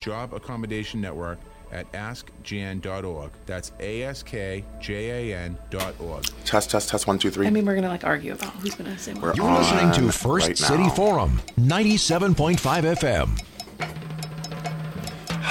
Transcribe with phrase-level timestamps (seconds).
[0.00, 1.38] Job Accommodation Network
[1.72, 3.30] at askjan.org.
[3.46, 6.24] That's A S K J A N dot org.
[6.44, 7.06] Test, test, test.
[7.08, 7.46] One, two, three.
[7.48, 9.34] I mean, we're gonna like argue about who's gonna say more.
[9.34, 10.88] You're listening to uh, First right City.
[10.90, 12.56] Forum, 97.5
[12.96, 13.42] FM.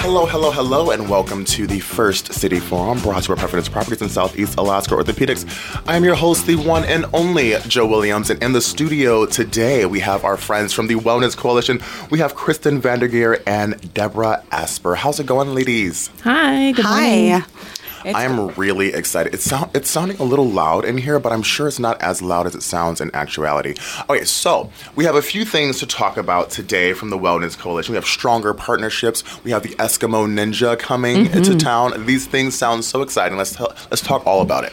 [0.00, 4.00] Hello, hello, hello, and welcome to the First City Forum, brought to our Preference Properties
[4.00, 5.44] in Southeast Alaska Orthopedics.
[5.88, 9.86] I am your host, the one and only Joe Williams, and in the studio today
[9.86, 11.80] we have our friends from the Wellness Coalition.
[12.10, 14.94] We have Kristen Vandergeer and Deborah Asper.
[14.94, 16.10] How's it going, ladies?
[16.22, 16.70] Hi.
[16.72, 17.42] Good morning.
[18.02, 18.10] Hi.
[18.10, 19.34] I am really excited.
[19.34, 22.22] It's sound, it's sounding a little loud in here, but I'm sure it's not as
[22.22, 23.74] loud as it sounds in actuality.
[24.08, 27.92] Okay, so we have a few things to talk about today from the Wellness Coalition.
[27.92, 29.22] We have stronger partnerships.
[29.44, 32.06] We have the Eskimo Ninja coming into town.
[32.06, 33.36] These things sound so exciting.
[33.36, 34.72] Let's tell, let's talk all about it.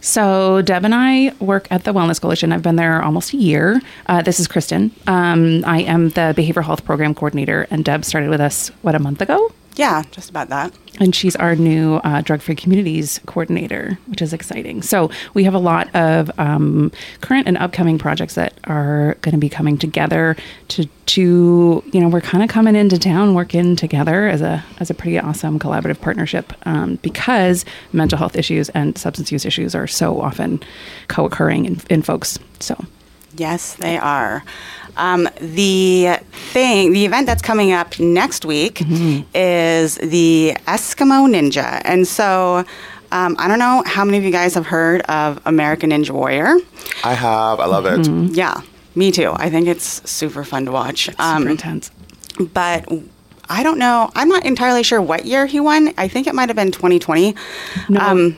[0.00, 2.52] So Deb and I work at the Wellness Coalition.
[2.52, 3.80] I've been there almost a year.
[4.04, 4.90] Uh, this is Kristen.
[5.06, 8.98] Um, I am the behavioral health program coordinator, and Deb started with us what a
[8.98, 10.72] month ago, Yeah, just about that.
[11.00, 14.82] and she's our new uh, drug-free communities coordinator, which is exciting.
[14.82, 19.38] So we have a lot of um, current and upcoming projects that are going to
[19.38, 20.36] be coming together
[20.68, 24.90] to to you know we're kind of coming into town working together as a as
[24.90, 29.86] a pretty awesome collaborative partnership um, because mental health issues and substance use issues are
[29.86, 30.60] so often
[31.08, 32.38] co-occurring in, in folks.
[32.60, 32.76] So
[33.36, 34.44] Yes, they are.
[34.96, 36.18] Um, the
[36.52, 38.80] thing, the event that's coming up next week
[39.34, 41.80] is the Eskimo Ninja.
[41.84, 42.64] And so
[43.12, 46.56] um, I don't know how many of you guys have heard of American Ninja Warrior.
[47.02, 47.60] I have.
[47.60, 48.06] I love it.
[48.36, 48.60] Yeah,
[48.94, 49.32] me too.
[49.34, 51.08] I think it's super fun to watch.
[51.18, 51.90] Um, super intense.
[52.52, 52.86] but
[53.48, 54.10] I don't know.
[54.14, 55.92] I'm not entirely sure what year he won.
[55.98, 57.34] I think it might have been 2020.
[57.88, 58.36] No, Um,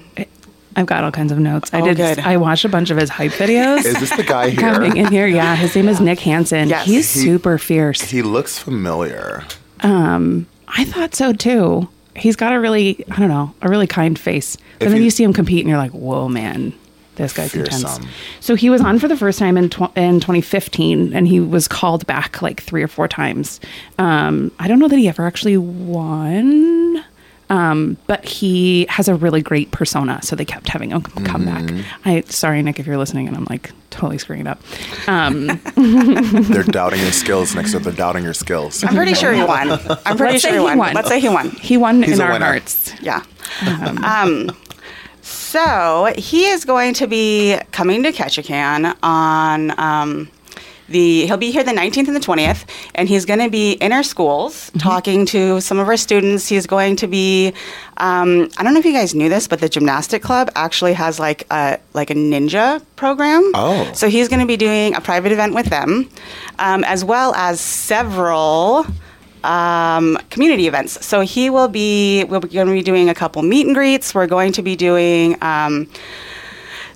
[0.77, 1.71] I've got all kinds of notes.
[1.73, 1.97] I Oh, did.
[1.97, 2.19] good.
[2.21, 3.85] I watched a bunch of his hype videos.
[3.85, 4.61] Is this the guy here?
[4.61, 5.27] coming in here?
[5.27, 6.69] Yeah, his name is Nick Hanson.
[6.69, 6.87] Yes.
[6.87, 8.03] He's He- super fierce.
[8.03, 9.43] He looks familiar.
[9.81, 11.89] Um, I thought so too.
[12.15, 14.57] He's got a really, I don't know, a really kind face.
[14.79, 16.73] But If then you- you see him compete, and you're like, whoa, man,
[17.17, 17.99] this guy's intense.
[18.41, 21.69] So he was on for the first time in tw- in 2015, and he was
[21.69, 23.61] called back like three or four times.
[23.99, 27.03] Um, I don't know that he ever actually won.
[27.49, 31.71] Um, but he has a really great persona, so they kept having him come back.
[32.05, 34.61] I sorry, Nick, if you're listening, and I'm like totally screwing it up.
[35.07, 35.47] Um,
[35.77, 38.83] They're doubting your skills next to they're doubting your skills.
[38.83, 39.71] I'm pretty sure he won.
[39.71, 40.79] I'm pretty Let's sure say he he won.
[40.79, 40.95] won.
[40.95, 41.51] Let's say he won.
[41.51, 42.47] he won He's in our winner.
[42.47, 42.93] hearts.
[43.01, 43.23] Yeah.
[44.05, 44.51] Um,
[45.23, 50.29] so he is going to be coming to Ketchikan on um,
[50.89, 51.27] the.
[51.27, 52.65] He'll be here the 19th and the 20th,
[52.95, 56.49] and he's going to be in our schools talking to some of our students.
[56.49, 57.53] He's going to be.
[57.99, 61.19] Um, I don't know if you guys knew this, but the gymnastic club actually has
[61.19, 63.51] like a like a ninja program.
[63.55, 63.91] Oh.
[63.95, 66.09] So he's going to be doing a private event with them,
[66.59, 68.87] um, as well as several
[69.47, 71.05] um, community events.
[71.07, 74.15] So he will be, we're going to be doing a couple meet and greets.
[74.15, 75.89] We're going to be doing um,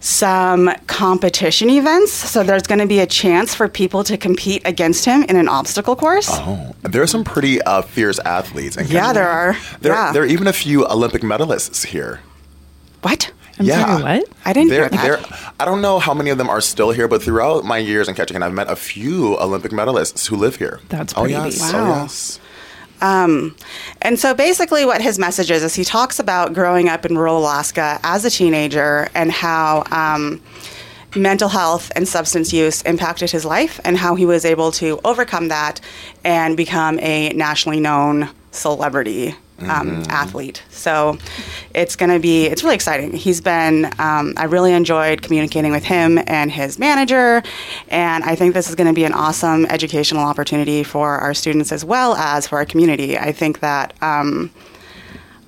[0.00, 2.12] some competition events.
[2.12, 5.48] So there's going to be a chance for people to compete against him in an
[5.48, 6.28] obstacle course.
[6.30, 8.76] Oh, there are some pretty uh, fierce athletes.
[8.76, 9.56] In Yeah, there are.
[9.80, 10.12] There, Yeah.
[10.12, 12.20] there are even a few Olympic medalists here.
[13.02, 13.30] What?
[13.58, 13.98] I'm yeah.
[13.98, 14.28] sorry, what?
[14.46, 15.02] I didn't There, hear that.
[15.02, 18.08] there, I don't know how many of them are still here, but throughout my years
[18.08, 20.80] in Ketchikan, I've met a few Olympic medalists who live here.
[20.88, 21.74] That's oh pretty yes, neat.
[21.78, 22.08] oh Wow.
[23.00, 23.52] Yes.
[24.02, 27.38] And so basically, what his message is is he talks about growing up in rural
[27.38, 30.40] Alaska as a teenager and how um,
[31.16, 35.48] mental health and substance use impacted his life and how he was able to overcome
[35.48, 35.80] that
[36.24, 39.34] and become a nationally known celebrity.
[39.62, 40.62] Um, athlete.
[40.70, 41.18] So
[41.74, 43.12] it's going to be, it's really exciting.
[43.12, 47.42] He's been, um, I really enjoyed communicating with him and his manager.
[47.88, 51.72] And I think this is going to be an awesome educational opportunity for our students
[51.72, 53.18] as well as for our community.
[53.18, 54.50] I think that, um,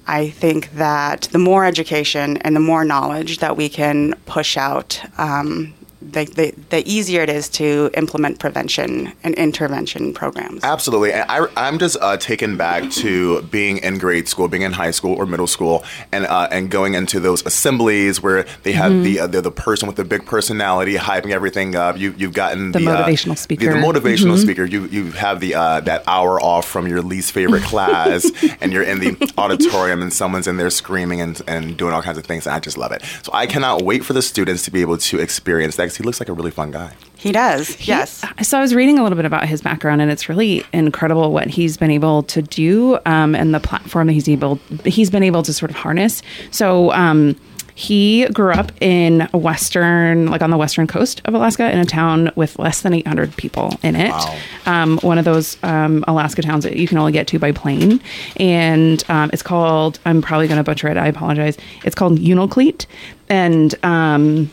[0.07, 5.01] I think that the more education and the more knowledge that we can push out,
[5.17, 5.73] um,
[6.11, 10.63] the, the, the easier it is to implement prevention and intervention programs.
[10.65, 11.13] Absolutely.
[11.13, 14.91] And I, I'm just uh, taken back to being in grade school, being in high
[14.91, 19.03] school or middle school, and uh, and going into those assemblies where they have Mm-hmm.
[19.05, 21.97] the uh, the the person with the big personality hyping everything up.
[21.97, 23.67] You you've gotten The the, uh, motivational the- speaker.
[23.67, 23.81] Mm-hmm.
[23.81, 24.65] The, motivational speaker.
[24.65, 28.31] You you have the uh, that hour off from your least favorite class,
[28.61, 32.19] and you're in the auditorium, and someone's in there screaming and and doing all kinds
[32.19, 32.47] of things.
[32.47, 33.03] And I just love it.
[33.23, 35.92] So I cannot wait for the students to be able to experience that.
[35.93, 36.91] 'Cause he looks like a really fun guy.
[37.17, 38.25] He does, yes.
[38.43, 41.47] So I was reading a little bit about his background, and it's really incredible what
[41.49, 45.43] he's been able to do, um, and the platform that he's able he's been able
[45.45, 46.23] to sort of harness.
[46.51, 46.93] So.
[46.93, 47.37] Um,
[47.75, 52.31] he grew up in western, like on the western coast of Alaska, in a town
[52.37, 54.11] with less than 800 people in it.
[54.11, 54.37] Wow.
[54.67, 57.99] Um, one of those um, Alaska towns that you can only get to by plane,
[58.37, 60.01] and um, it's called.
[60.05, 60.99] I'm probably going to butcher it.
[60.99, 61.57] I apologize.
[61.83, 62.85] It's called Unalakleet,
[63.31, 63.75] and.
[63.83, 64.51] Um,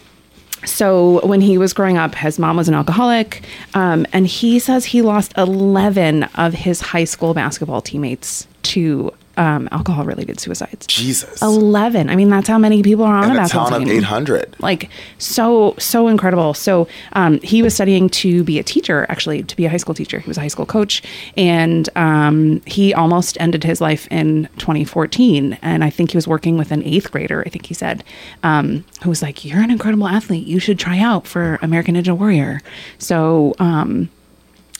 [0.65, 4.85] so when he was growing up, his mom was an alcoholic, um, and he says
[4.85, 10.85] he lost 11 of his high school basketball teammates to um, alcohol-related suicides.
[10.85, 11.41] Jesus.
[11.41, 12.09] 11.
[12.09, 14.57] I mean, that's how many people are on In a a town of 800.
[14.59, 16.53] Like so, so incredible.
[16.53, 19.95] So um, he was studying to be a teacher, actually, to be a high school
[19.95, 20.19] teacher.
[20.19, 21.01] He was a high school coach,
[21.37, 25.57] and um, he almost ended his life in 2014.
[25.61, 27.41] And I think he was working with an eighth grader.
[27.45, 28.03] I think he said,
[28.43, 30.45] um, who was like, "You're an incredible athlete.
[30.45, 32.61] You should try out for American Ninja Warrior."
[32.97, 33.55] So.
[33.59, 34.09] Um,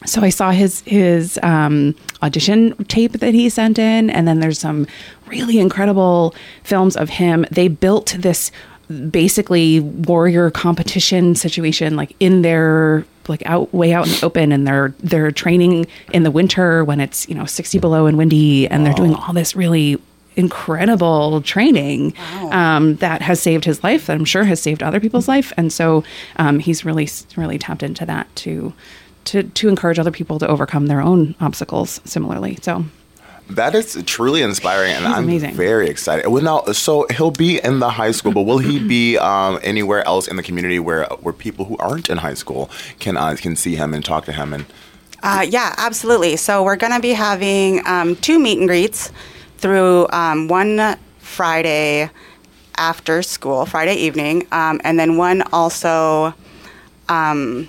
[0.06, 4.60] so I saw his his um, audition tape that he sent in, and then there's
[4.60, 4.88] some
[5.28, 7.46] really incredible films of him.
[7.51, 8.51] They built this
[9.12, 14.66] basically warrior competition situation, like in their like out way out in the open, and
[14.66, 18.86] they're they're training in the winter when it's you know 60 below and windy, and
[18.86, 20.02] they're doing all this really
[20.36, 22.13] incredible training
[22.52, 25.52] um, that has saved his life that i'm sure has saved other people's life.
[25.57, 26.04] And so
[26.38, 28.74] um, he's really really tapped into that to
[29.31, 32.58] to to encourage other people to overcome their own obstacles similarly.
[32.62, 32.84] So
[33.56, 35.56] That is truly inspiring, and He's I'm amazing.
[35.56, 36.28] very excited.
[36.31, 40.02] Well, now, so he'll be in the high school, but will he be um, anywhere
[40.12, 43.56] else in the community where where people who aren't in high school can uh, can
[43.56, 44.54] see him and talk to him?
[44.54, 44.66] And
[45.24, 46.38] Uh, yeah, absolutely.
[46.38, 49.12] So we're going to be having um, two meet and greets
[49.62, 52.10] through um, one Friday
[52.78, 56.34] after school, Friday evening, um, and then one also.
[57.10, 57.68] Um,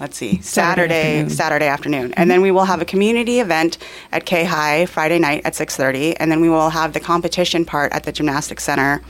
[0.00, 1.30] let's see, Saturday Saturday afternoon.
[1.30, 3.78] Saturday afternoon, and then we will have a community event
[4.12, 7.64] at K High Friday night at six thirty, and then we will have the competition
[7.64, 9.02] part at the gymnastics center,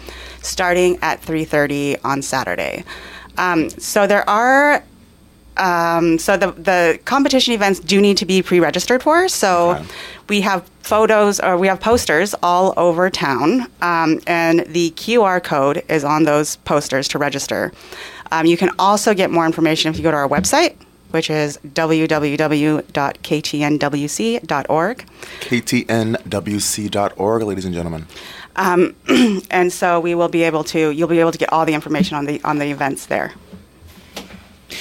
[0.43, 2.85] starting at three thirty on Saturday.
[3.37, 4.83] Um, so there are
[5.57, 9.29] um, so the the competition events do need to be pre-registered for.
[9.29, 9.85] So Okay.
[10.29, 15.83] we have photos or we have posters all over town, um, and the QR code
[15.89, 17.73] is on those posters to register.
[18.31, 20.77] Um, you can also get more information if you go to our website,
[21.11, 22.87] which is www.ktnwc.org.
[25.41, 28.07] ktnwc.org, ladies and gentlemen.
[29.51, 32.17] And so we will be able to you'll be able to get all the information
[32.17, 33.33] on the on the events there.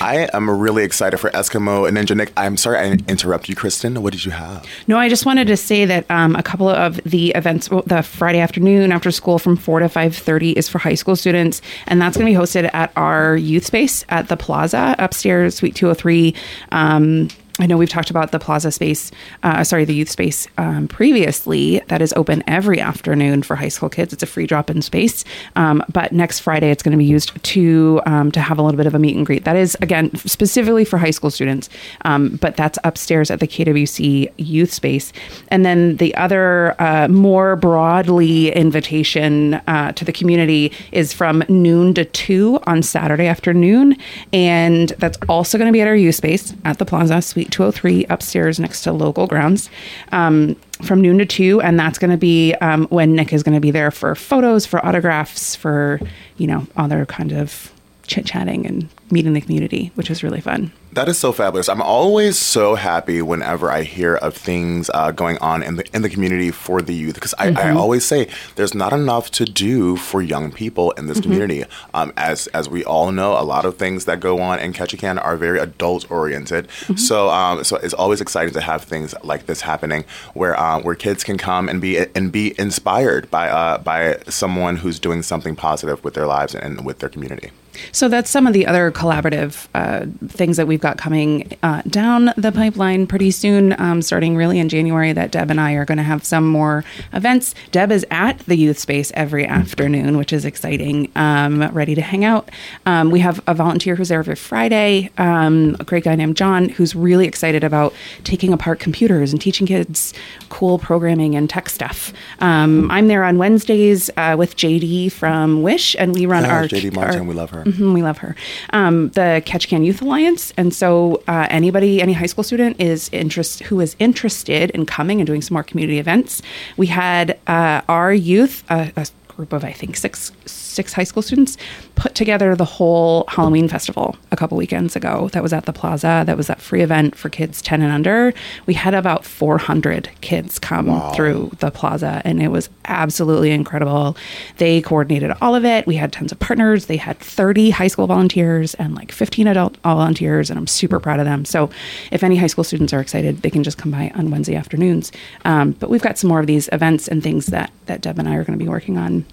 [0.02, 2.32] I am really excited for Eskimo and Ninja Nick.
[2.38, 4.02] I'm sorry I interrupt you, Kristen.
[4.04, 4.66] What did you have?
[4.88, 8.40] No, I just wanted to say that um, a couple of the events, the Friday
[8.40, 12.18] afternoon after school from four to five thirty is for high school students, and that's
[12.18, 15.96] going to be hosted at our youth space at the Plaza upstairs, Suite two hundred
[15.96, 16.36] three.
[16.72, 19.12] Um, I know we've talked about the plaza space,
[19.42, 21.82] uh, sorry, the youth space um, previously.
[21.88, 24.14] That is open every afternoon for high school kids.
[24.14, 25.26] It's a free drop-in space,
[25.56, 28.78] um, but next Friday it's going to be used to um, to have a little
[28.78, 29.44] bit of a meet and greet.
[29.46, 31.70] That is again specifically for high school students,
[32.02, 35.12] um, but that's upstairs at the KWC youth space.
[35.50, 41.96] And then the other uh, more broadly invitation uh, to the community is from noon
[41.96, 43.96] to two on Saturday afternoon,
[44.32, 48.06] and that's also going to be at our youth space at the Plaza Suite 203
[48.06, 49.70] upstairs next to local grounds.
[50.12, 53.56] Um, from noon to two, and that's going to be um, when Nick is going
[53.56, 56.00] to be there for photos, for autographs, for
[56.38, 57.72] you know other kind of
[58.06, 60.72] chit chatting and meeting the community, which is really fun.
[60.94, 61.70] That is so fabulous.
[61.70, 66.02] I'm always so happy whenever I hear of things uh, going on in the in
[66.02, 69.98] the community for the youth because I, I always say there's not enough to do
[69.98, 71.66] for young people in this community.
[71.94, 75.24] Um, as as we all know, a lot of things that go on in Ketchikan
[75.24, 76.68] are very adult oriented.
[76.96, 80.96] So um, so it's always exciting to have things like this happening where uh, where
[80.96, 85.56] kids can come and be and be inspired by uh, by someone who's doing something
[85.56, 87.52] positive with their lives and with their community.
[87.92, 92.32] So that's some of the other collaborative uh, things that we've got coming uh, down
[92.38, 95.14] the pipeline pretty soon, um, starting really in January.
[95.14, 97.54] That Deb and I are going to have some more events.
[97.72, 101.12] Deb is at the youth space every afternoon, which is exciting.
[101.16, 102.50] Um, ready to hang out.
[102.86, 106.70] Um, we have a volunteer who's there every Friday, um, a great guy named John,
[106.70, 107.94] who's really excited about
[108.24, 110.14] taking apart computers and teaching kids
[110.50, 112.14] cool programming and tech stuff.
[112.40, 116.96] Um, I'm there on Wednesdays uh, with JD from Wish, and we run our JD
[116.98, 117.64] our- Martin, we love her.
[117.68, 118.36] Mhm, we love her.
[118.72, 123.64] Um, the Ketchikan Youth Alliance, and so uh, anybody, any high school student is interest
[123.64, 126.42] who is interested in coming and doing some more community events.
[126.78, 128.64] We had uh, our youth.
[128.70, 130.32] Uh, a group of I think six
[130.78, 131.58] six high school students
[131.96, 135.30] put together the whole Halloween festival a couple weekends ago.
[135.34, 136.24] That was at the Plaza.
[136.26, 138.34] That was that free event for kids ten and under.
[138.68, 144.16] We had about 400 kids come through the Plaza, and it was absolutely incredible.
[144.58, 145.88] They coordinated all of it.
[145.88, 146.86] We had tons of partners.
[146.86, 151.20] They had 30 high school volunteers and like 15 adult volunteers, and I'm super proud
[151.20, 151.44] of them.
[151.44, 151.70] So,
[152.12, 155.12] if any high school students are excited, they can just come by on Wednesday afternoons.
[155.46, 158.28] Um, but we've got some more of these events and things that that Deb and
[158.28, 159.26] I are going to be working on.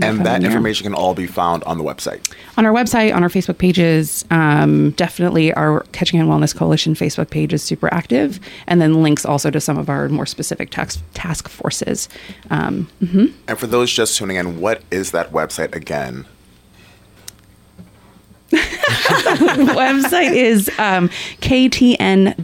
[0.00, 2.20] And that information can all be found on the website.
[2.56, 4.24] on our website, on our Facebook pages.
[4.30, 9.50] Um, definitely, our Ketchikan Wellness Coalition Facebook page is super active, and then links also
[9.50, 12.08] to some of our more specific task task forces.
[12.50, 12.88] Um,
[13.48, 16.26] And for those just tuning in, what is that website again?
[18.52, 21.08] website is um,
[21.40, 22.40] ktnwc.org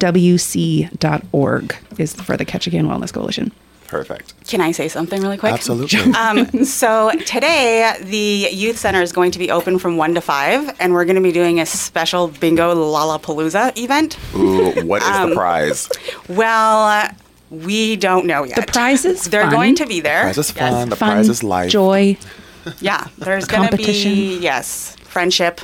[1.98, 3.52] is for the Ketchikan Wellness Coalition.
[3.88, 4.46] Perfect.
[4.46, 5.52] Can I say something really quick?
[5.52, 6.12] Absolutely.
[6.14, 10.76] Um, so today, the youth center is going to be open from one to five,
[10.78, 14.18] and we're going to be doing a special bingo Lollapalooza event.
[14.34, 15.88] Ooh, what is Um, the prize?
[16.28, 17.10] Well,
[17.50, 18.56] we don't know yet.
[18.56, 19.50] The prize is They're fun.
[19.52, 20.32] going to be there.
[20.32, 20.70] The prize is Yes.
[20.72, 20.88] fun.
[20.90, 21.70] The Fun, prize is life.
[21.70, 22.18] joy.
[22.80, 25.62] Yeah, there's going to be yes, friendship.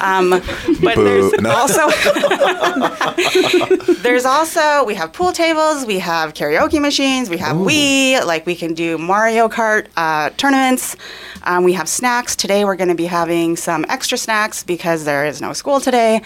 [0.00, 1.04] Um, but Boo.
[1.04, 1.50] there's No.
[1.50, 1.88] also
[4.02, 8.54] there's also we have pool tables, we have karaoke machines, we have Wii, like we
[8.54, 10.96] can do Mario Kart uh, tournaments.
[11.44, 12.34] Um, we have snacks.
[12.34, 16.22] Today we're going to be having some extra snacks because there is no school today.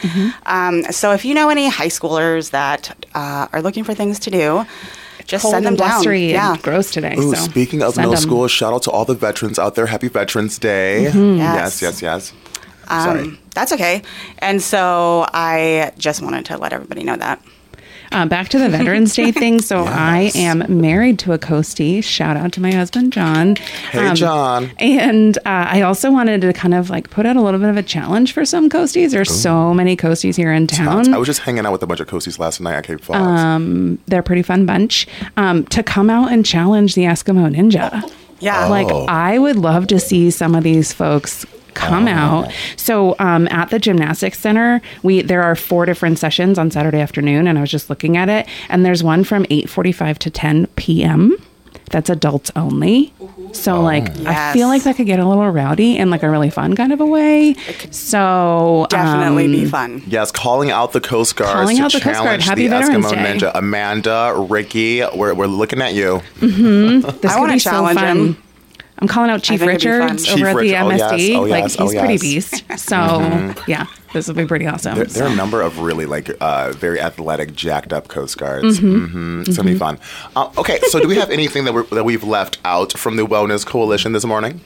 [0.47, 4.31] Um, so if you know any high schoolers that uh, are looking for things to
[4.31, 4.65] do,
[5.27, 5.89] just Cold send them and down.
[5.91, 6.53] blustery Yeah.
[6.53, 7.17] and gross today.
[7.19, 8.17] Ooh, so speaking of send no 'em.
[8.19, 9.87] school, shout out to all the veterans out there.
[9.87, 11.03] Happy Veterans Day.
[11.03, 11.39] Yes, Mm-hmm.
[11.39, 11.83] Yes.
[11.83, 12.25] yes, yes.
[12.29, 12.41] Sorry.
[12.89, 14.03] Um, that's okay.
[14.39, 17.43] And so I just wanted to let everybody know that.
[18.11, 19.61] Uh, back to the Veterans Day thing.
[19.61, 22.03] So I am married to a coastie.
[22.03, 23.57] Shout out to my husband, John.
[23.57, 24.71] Hey, John.
[24.79, 27.77] And uh, I also wanted to kind of like put out a little bit of
[27.77, 29.11] a challenge for some coasties.
[29.11, 31.13] There's so many coasties here in town.
[31.13, 33.19] I was just hanging out with a bunch of coasties last night at Cape Fox.
[33.19, 35.07] Um, They're a pretty fun bunch.
[35.37, 38.11] Um, to come out and challenge the Eskimo Ninja.
[38.41, 38.67] Yeah.
[38.67, 38.71] Oh.
[38.71, 41.45] Like I would love to see some of these folks
[41.79, 42.53] come out.
[42.77, 47.47] So um, at the gymnastics center, we there are four different sessions on Saturday afternoon,
[47.47, 51.37] and I was just looking at it, and there's one from 8:45 to 10 p.m.
[51.91, 53.15] That's adults only.
[53.53, 56.51] So like I feel like that could get a little rowdy in like a really
[56.51, 57.55] fun kind of a way.
[57.91, 60.03] So Definitely um, be fun.
[60.07, 62.41] yes, calling out the Coast Guards Calling to out the Coast Guard.
[62.41, 63.39] challenge Happy the Veterans Eskimo Day.
[63.39, 63.51] Ninja.
[63.55, 66.21] Amanda, Ricky, we're, we're looking at you.
[66.41, 68.17] This I wanna be so challenge fun.
[68.19, 68.43] him.
[69.01, 70.01] I'm calling out Chief think it'd be fun.
[70.03, 71.13] Richards Chief over at the Richard- oh, yes.
[71.13, 71.37] MSD.
[71.37, 72.65] Oh, like he's Oh, pretty beast.
[72.79, 74.95] So yeah, this will be pretty awesome.
[74.97, 78.81] There, there are a number of really like uh, very athletic, jacked up Coast Guards.
[78.81, 79.43] Mm-hmm.
[79.43, 79.99] It's gonna be fun.
[80.35, 83.27] Uh, okay, so do we have anything that, we're, that we've left out from the
[83.27, 84.61] Wellness Coalition this morning?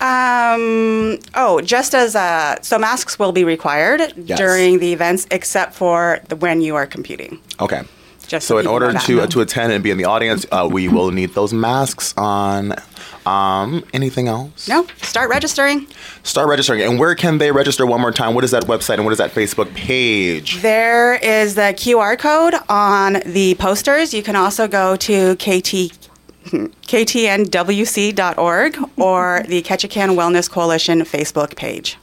[0.00, 4.38] Um, oh, just as uh, so masks will be required Yes.
[4.38, 7.38] during the events, except for the, when you are competing.
[7.60, 7.82] Okay.
[8.30, 10.86] Just so in order to uh, to attend and be in the audience, uh, we
[10.86, 12.76] will need those masks on.
[13.26, 14.68] Um, anything else?
[14.68, 15.88] No, start registering.
[16.22, 16.80] Start registering.
[16.80, 18.34] And where can they register one more time?
[18.34, 20.62] What is that website and what is that Facebook page?
[20.62, 24.14] There is the QR code on the posters.
[24.14, 25.92] You can also go to KT.
[26.90, 31.98] ktnwc.org or the Ketchikan Wellness Coalition Facebook page.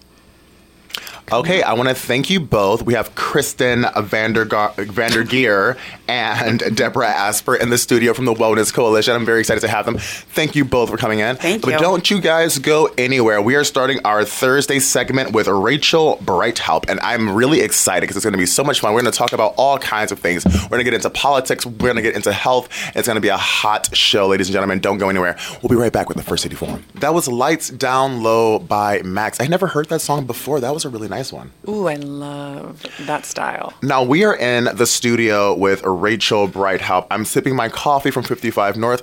[1.29, 2.83] Okay, I want to thank you both.
[2.83, 9.13] We have Kristen Vanderga- Vandergeer and Deborah Asper in the studio from the Wellness Coalition.
[9.13, 9.97] I'm very excited to have them.
[9.97, 11.35] Thank you both for coming in.
[11.35, 11.79] Thank but you.
[11.79, 13.41] don't you guys go anywhere.
[13.41, 18.23] We are starting our Thursday segment with Rachel Brighthelp, and I'm really excited because it's
[18.23, 18.93] going to be so much fun.
[18.93, 20.45] We're going to talk about all kinds of things.
[20.45, 21.65] We're going to get into politics.
[21.65, 22.69] We're going to get into health.
[22.95, 24.79] It's going to be a hot show, ladies and gentlemen.
[24.79, 25.37] Don't go anywhere.
[25.61, 26.85] We'll be right back with the First City Forum.
[26.95, 29.41] That was Lights Down Low by Max.
[29.41, 30.61] I never heard that song before.
[30.61, 31.51] That was a really nice one.
[31.67, 33.73] Ooh, I love that style.
[33.81, 37.07] Now we are in the studio with Rachel Brighthelp.
[37.11, 39.01] I'm sipping my coffee from 55 North.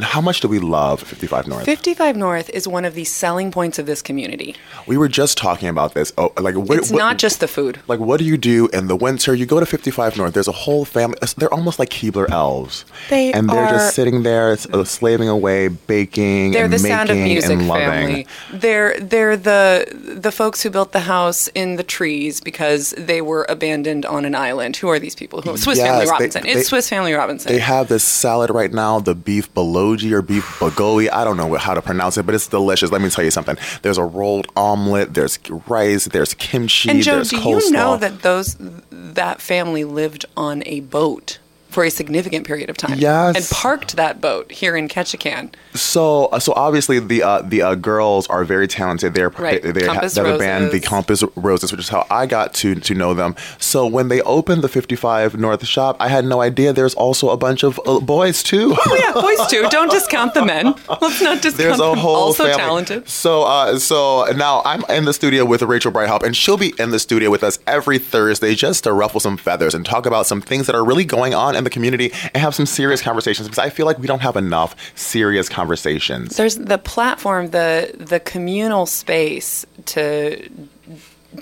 [0.00, 1.64] How much do we love 55 North?
[1.64, 4.56] 55 North is one of the selling points of this community.
[4.86, 6.12] We were just talking about this.
[6.18, 7.78] Oh, like what, It's what- not just the food.
[7.88, 9.34] like what do you do in the winter?
[9.34, 10.34] You go to 55 North.
[10.34, 11.18] There's a whole family.
[11.36, 15.68] They're almost like Keebler elves, They and they're are- just sitting there uh, slaving away,
[15.68, 16.52] baking.
[16.52, 18.26] They're and the making Sound of Music family.
[18.52, 19.86] They're they're the
[20.20, 24.34] the folks who built the house in the trees because they were abandoned on an
[24.34, 24.76] island.
[24.76, 25.42] Who are these people?
[25.42, 26.42] Who Swiss Yes, Family Robinson.
[26.42, 27.52] they- it's Swiss Family Robinson.
[27.52, 31.08] They have this salad right now, the beef bologi or beef bagogi.
[31.12, 32.90] I don't know how to pronounce it, but it's delicious.
[32.90, 33.56] Let me tell you something.
[33.82, 35.14] There's a rolled omelet.
[35.14, 35.38] There's
[35.68, 36.06] rice.
[36.06, 36.90] There's kimchi.
[36.90, 37.60] and Joe, there's do coleslaw.
[37.62, 38.56] you know that those
[38.90, 41.38] that family lived on a boat
[41.70, 42.98] for a significant period of time.
[42.98, 43.36] Yes.
[43.36, 45.52] And parked that boat here in Ketchikan.
[45.74, 49.14] So, uh, so obviously the uh, the uh, girls are very talented.
[49.14, 49.62] They're Right.
[49.62, 52.52] they, they ha- Compass they're the band, the Compass Roses, which is how I got
[52.54, 53.36] to to know them.
[53.58, 57.36] So when they opened the 55 North shop, I had no idea there's also a
[57.36, 58.74] bunch of uh, boys too.
[58.76, 59.68] Oh yeah, boys too.
[59.70, 60.74] Don't discount the men.
[61.00, 61.98] Let's not discount There's a them.
[61.98, 62.58] whole also family.
[62.58, 63.08] talented.
[63.08, 66.90] So, uh, so now I'm in the studio with Rachel Brighthelp, and she'll be in
[66.90, 70.40] the studio with us every Thursday just to ruffle some feathers and talk about some
[70.40, 73.58] things that are really going on in the community and have some serious conversations because
[73.58, 76.36] I feel like we don't have enough serious conversations.
[76.36, 80.48] There's the platform, the the communal space to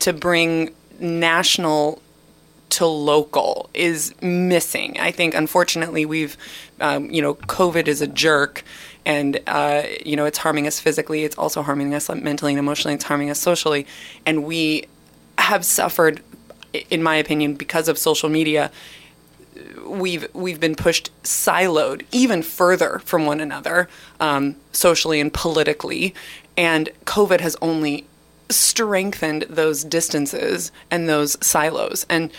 [0.01, 2.03] to bring national
[2.71, 4.99] to local is missing.
[5.01, 6.37] I think, unfortunately, we've,
[6.81, 8.63] um, you know, COVID is a jerk,
[9.07, 11.25] and uh, you know, it's harming us physically.
[11.25, 12.95] It's also harming us mentally and emotionally.
[12.95, 13.87] It's harming us socially,
[14.27, 14.85] and we
[15.39, 16.23] have suffered,
[16.91, 18.71] in my opinion, because of social media.
[19.89, 23.89] We've we've been pushed siloed even further from one another,
[24.21, 26.15] um, socially and politically,
[26.57, 28.07] and COVID has only
[28.51, 32.07] strengthened those distances and those silos.
[32.09, 32.31] And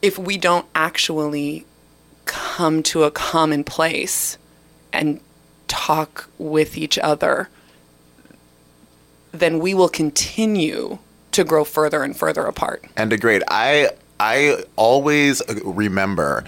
[0.00, 1.66] if we don't actually
[2.24, 4.38] come to a common place
[4.92, 5.20] and
[5.68, 7.48] talk with each other,
[9.32, 10.98] then we will continue
[11.32, 12.84] to grow further and further apart.
[12.96, 13.42] and degrade.
[13.48, 13.90] I
[14.22, 16.44] I always uh, remember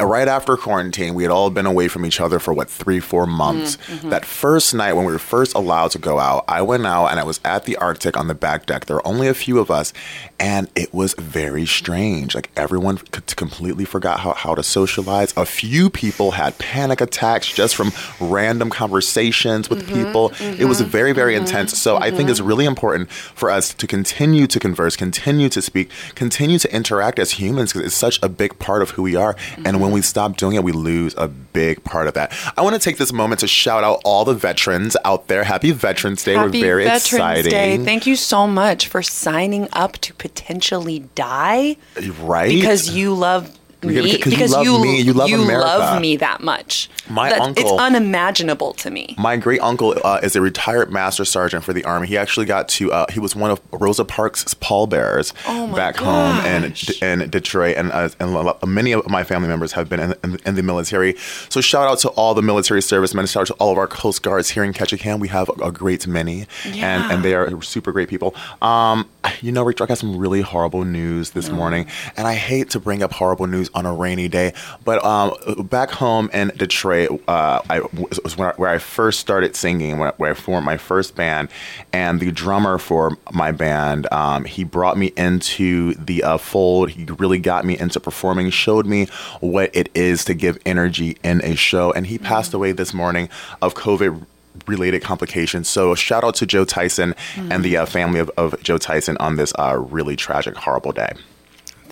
[0.00, 3.26] right after quarantine, we had all been away from each other for what three, four
[3.26, 3.76] months.
[3.76, 4.08] Mm-hmm, mm-hmm.
[4.08, 7.20] That first night when we were first allowed to go out, I went out and
[7.20, 8.86] I was at the Arctic on the back deck.
[8.86, 9.92] There were only a few of us,
[10.40, 12.34] and it was very strange.
[12.34, 15.34] Like everyone completely forgot how, how to socialize.
[15.36, 20.32] A few people had panic attacks just from random conversations with mm-hmm, people.
[20.40, 21.78] It was very, very intense.
[21.78, 25.90] So I think it's really important for us to continue to converse, continue to speak,
[26.14, 29.36] continue to interact as humans because it's such a big part of who we are.
[29.64, 30.04] And when we mm-hmm.
[30.04, 32.32] stop doing it, we lose a big part of that.
[32.56, 35.44] I want to take this moment to shout out all the veterans out there.
[35.44, 36.34] Happy Veterans Day.
[36.34, 37.50] Happy We're very Veterans exciting.
[37.50, 37.78] Day.
[37.78, 41.76] Thank you so much for signing up to potentially die
[42.20, 42.48] right?
[42.48, 45.66] because you love Because- because you love me, you love America.
[45.66, 46.88] love me that much.
[47.10, 49.14] My That- uncle- it's unimaginable to me.
[49.18, 52.06] My great uncle uh, is a retired master sergeant for the army.
[52.06, 52.92] He actually got to.
[52.92, 57.90] Uh, he was one of Rosa Parks' pallbearers Oh back home in in Detroit, and,
[57.92, 61.16] uh, and many of my family members have been in, in, in the military.
[61.48, 63.26] So shout out to all the military servicemen.
[63.26, 65.18] Shout out to all of our Coast Guards here in Ketchikan.
[65.20, 68.34] We have a, great many, and and they are super great people.
[68.62, 69.08] Um,
[69.40, 72.80] you know, Rachel, I got some really horrible news this morning, and I hate to
[72.80, 74.52] bring up horrible news on a rainy day,
[74.84, 77.80] but um, back home in Detroit, uh, I
[78.22, 81.48] was where I, where I first started singing, where, where I formed my first band,
[81.92, 86.90] and the drummer for my band, um, he brought me into the uh, fold.
[86.90, 89.06] He really got me into performing, showed me
[89.40, 93.28] what it is to give energy in a show, and he passed away this morning
[93.60, 94.26] of COVID
[94.66, 95.68] related complications.
[95.68, 97.14] So shout out to Joe Tyson
[97.50, 101.12] and the uh, family of, of Joe Tyson on this uh, really tragic, horrible day.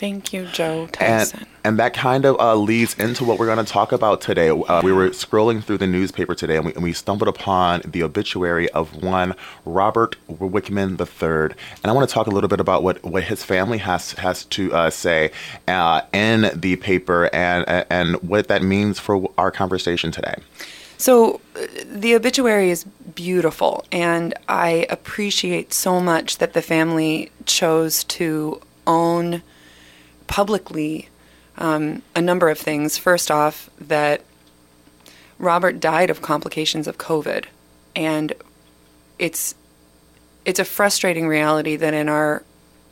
[0.01, 1.47] Thank you, Joe And, Tyson.
[1.63, 4.49] and that kind of uh, leads into what we're going to talk about today.
[4.49, 8.03] Uh, we were scrolling through the newspaper today and we, and we stumbled upon the
[8.03, 9.35] obituary of one
[9.67, 11.55] Robert Wickman III.
[11.83, 14.47] And I want to talk a little bit about what, what his family has has
[14.47, 15.33] to uh, say
[15.69, 20.37] uh, in the paper and, and what that means for our conversation today.
[20.97, 22.85] So, uh, the obituary is
[23.15, 29.43] beautiful, and I appreciate so much that the family chose to own
[30.31, 31.09] publicly
[31.59, 32.97] um, a number of things.
[32.97, 34.23] First off, that
[35.39, 37.45] Robert died of complications of COVID,
[37.95, 38.33] and
[39.19, 39.55] it's
[40.45, 42.43] it's a frustrating reality that in our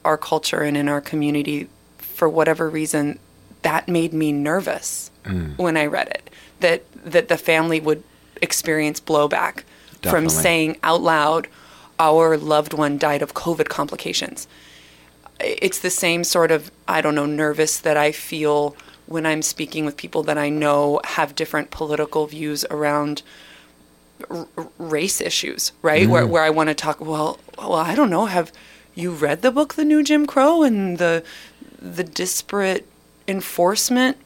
[0.04, 3.18] our culture and in our community, for whatever reason,
[3.62, 5.10] that made me nervous
[5.56, 6.30] when I read it.
[6.60, 8.02] That that the family would
[8.42, 9.62] experience blowback
[10.10, 11.48] from saying out loud,
[11.98, 14.48] "Our loved one died of COVID complications."
[15.40, 19.84] It's the same sort of I don't know nervous that I feel when I'm speaking
[19.84, 23.22] with people that I know have different political views around
[24.30, 24.48] r-
[24.78, 26.08] race issues, right?
[26.08, 26.28] Where mm.
[26.30, 27.00] where I want to talk.
[27.00, 28.26] Well, well, I don't know.
[28.26, 28.52] Have
[28.94, 31.22] you read the book, The New Jim Crow, and the
[31.80, 32.86] the disparate
[33.26, 34.16] enforcement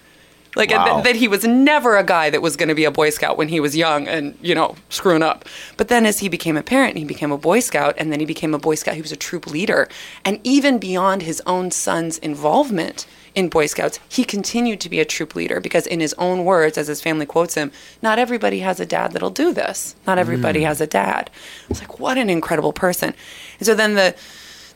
[0.54, 0.84] Like Wow.
[0.84, 3.38] th- that he was never a guy that was going to be a Boy Scout
[3.38, 5.46] when he was young and, you know, screwing up.
[5.76, 8.26] But then as he became a parent, he became a Boy Scout and then he
[8.26, 8.94] became a Boy Scout.
[8.94, 9.88] He was a troop leader.
[10.24, 15.06] And even beyond his own son's involvement in Boy Scouts, he continued to be a
[15.06, 18.78] troop leader because, in his own words, as his family quotes him, not everybody has
[18.78, 19.96] a dad that'll do this.
[20.06, 20.66] Not everybody mm.
[20.66, 21.30] has a dad.
[21.70, 23.14] It's like, what an incredible person.
[23.58, 24.14] And so then the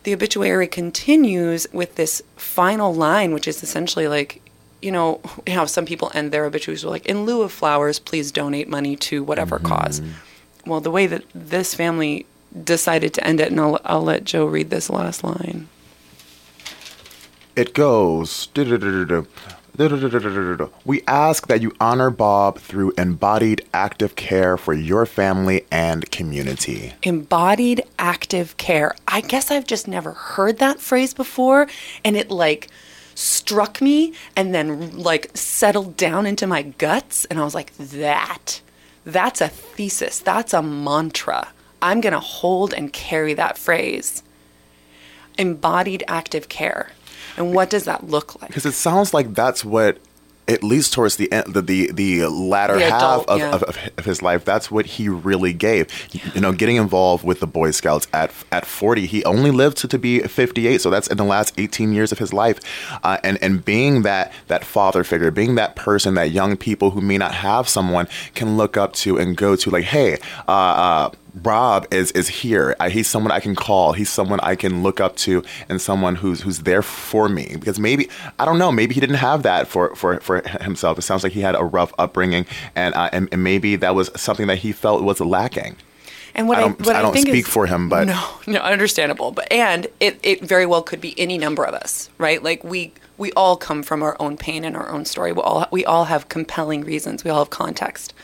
[0.05, 4.41] the obituary continues with this final line, which is essentially like,
[4.83, 8.31] you know, how some people end their obituaries with like, in lieu of flowers, please
[8.31, 9.67] donate money to whatever mm-hmm.
[9.67, 10.03] cause.
[10.67, 12.27] Well, the way that this family
[12.65, 15.69] decided to end it, and I'll, I'll let Joe read this last line.
[17.55, 18.49] It goes.
[20.85, 26.95] We ask that you honor Bob through embodied active care for your family and community.
[27.03, 28.95] embodied active care.
[29.07, 31.67] I guess I've just never heard that phrase before
[32.05, 32.69] and it like
[33.17, 38.61] struck me and then like settled down into my guts and I was like that
[39.07, 40.19] that's a thesis.
[40.19, 41.49] That's a mantra.
[41.81, 44.23] I'm going to hold and carry that phrase.
[45.39, 46.91] Embodied active care.
[47.37, 48.49] And what does that look like?
[48.51, 49.99] Because it sounds like that's what,
[50.49, 53.55] at least towards the end, the the, the latter The half adult, of, yeah.
[53.55, 53.63] of,
[53.99, 55.89] of, his life, that's what he really gave.
[56.35, 59.89] You know, getting involved with the Boy Scouts at at 40, he only lived to,
[59.89, 62.61] to be 58, so that's in the last 18 years of his life.
[63.03, 67.01] Uh, and and being that that father figure, being that person that young people who
[67.01, 71.11] may not have someone can look up to and go to, like, hey, uh, uh,
[71.43, 72.75] Rob is is here.
[72.81, 73.93] I, he's someone I can call.
[73.93, 77.57] He's someone I can look up to, and someone who's who's there for me.
[77.59, 78.73] Because maybe I don't know.
[78.73, 80.99] Maybe he didn't have that for for, for himself.
[80.99, 84.11] It sounds like he had a rough upbringing, and uh, and, and maybe that was
[84.17, 85.77] something that he felt was lacking.
[86.35, 88.29] And what I I, don't- what I don't think speak is- for him, but- no,
[88.47, 89.31] no, understandable.
[89.31, 92.43] But and it, it very well could be any number of us, right?
[92.43, 95.33] Like we we all come from our own pain and our own story.
[95.33, 97.25] We all we all have compelling reasons.
[97.25, 98.15] We all have context.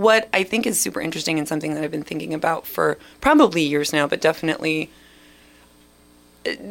[0.00, 3.60] What I think is super interesting and something that I've been thinking about for probably
[3.60, 4.90] years now, but definitely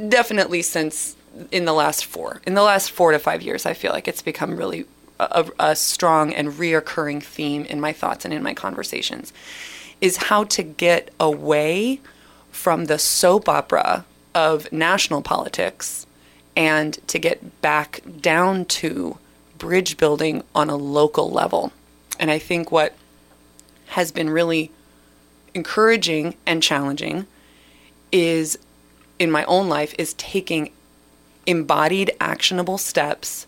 [0.08, 1.16] definitely since
[1.52, 4.24] in the last four in the last four to five years i feel like it's
[4.24, 4.84] become really
[5.20, 9.32] a, a strong and reoccurring theme in my thoughts and in my conversations
[10.02, 12.00] is how to get away
[12.52, 16.08] from the soap opera of national politics
[16.56, 19.18] and to get back down to
[19.58, 21.72] bridge building on a local level.
[22.20, 22.96] And i think what
[23.90, 24.72] has been really
[25.54, 27.26] encouraging and challenging
[28.12, 28.58] is
[29.18, 30.72] in my own life is taking
[31.46, 33.48] embodied actionable steps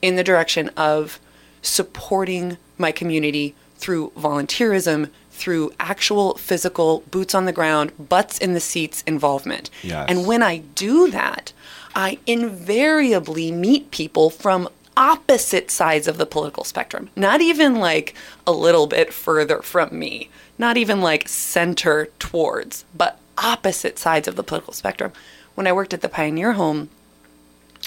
[0.00, 1.18] in the direction of
[1.62, 8.60] supporting my community through volunteerism through actual physical boots on the ground butts in the
[8.60, 10.06] seats involvement Yes.
[10.08, 11.52] and when i do that
[11.94, 14.68] i invariably meet people from
[15.00, 18.14] opposite sides of the political spectrum not even like
[18.46, 24.36] a little bit further from me not even like center towards but opposite sides of
[24.36, 25.10] the political spectrum
[25.54, 26.90] when i worked at the pioneer home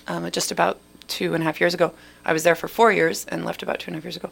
[0.08, 1.93] um, just about two and a half years ago.
[2.26, 4.30] I was there for four years and left about two and a half years ago.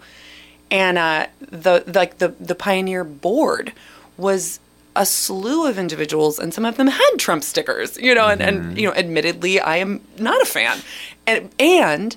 [0.69, 3.73] And uh, the like the the pioneer board
[4.17, 4.59] was
[4.95, 7.97] a slew of individuals, and some of them had Trump stickers.
[7.97, 10.79] You know, and, and you know, admittedly, I am not a fan,
[11.27, 12.15] and and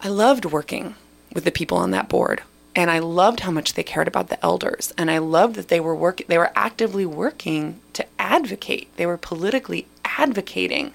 [0.00, 0.94] I loved working
[1.32, 2.42] with the people on that board.
[2.74, 4.92] And I loved how much they cared about the elders.
[4.98, 8.94] And I loved that they were work they were actively working to advocate.
[8.96, 10.92] They were politically advocating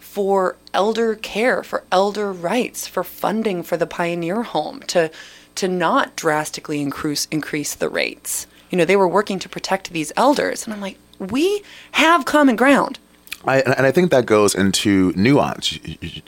[0.00, 5.10] for elder care, for elder rights, for funding for the pioneer home to
[5.54, 8.48] to not drastically increase increase the rates.
[8.70, 10.64] You know, they were working to protect these elders.
[10.64, 11.62] And I'm like, we
[11.92, 12.98] have common ground.
[13.46, 15.78] I, and I think that goes into nuance.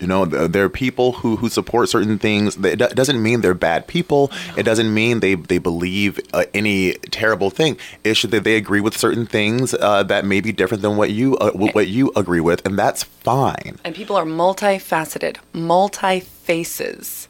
[0.01, 2.57] You, know, there are people who, who support certain things.
[2.65, 4.31] It doesn't mean they're bad people.
[4.57, 7.77] It doesn't mean they, they believe uh, any terrible thing.
[8.05, 11.37] It's that they agree with certain things uh, that may be different than what you
[11.39, 13.79] uh, what you agree with, and that's fine.
[13.85, 17.29] And people are multifaceted, multi faces.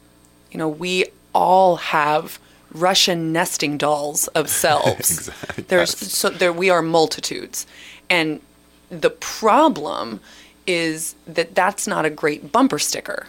[0.51, 2.39] You know, we all have
[2.73, 5.09] Russian nesting dolls of selves.
[5.29, 5.63] Exactly.
[5.67, 6.13] There's Yes.
[6.13, 7.65] so there we are multitudes,
[8.09, 8.41] and
[8.89, 10.19] the problem
[10.67, 13.27] is that that's not a great bumper sticker.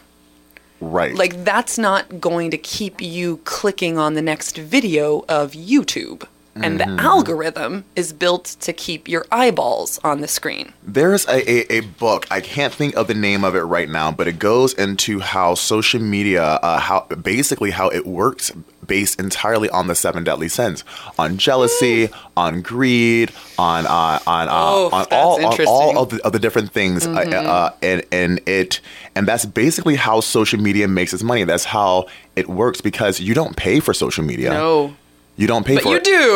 [0.80, 1.14] Right.
[1.14, 6.26] Like that's not going to keep you clicking on the next video of YouTube.
[6.62, 10.72] And the algorithm is built to keep your eyeballs on the screen.
[10.82, 12.26] There's a, a, a book.
[12.30, 15.54] I can't think of the name of it right now, but it goes into how
[15.54, 18.52] social media, uh, how basically how it works
[18.86, 20.84] based entirely on the seven deadly sins,
[21.18, 26.20] on jealousy, on greed, on uh, on uh, Oh, on all on all of the,
[26.24, 28.80] of the different things, uh, uh, and and it
[29.14, 31.44] and that's basically how social media makes its money.
[31.44, 34.50] That's how it works because you don't pay for social media.
[34.50, 34.96] No.
[35.40, 36.04] You don't pay But for you it.
[36.04, 36.26] do.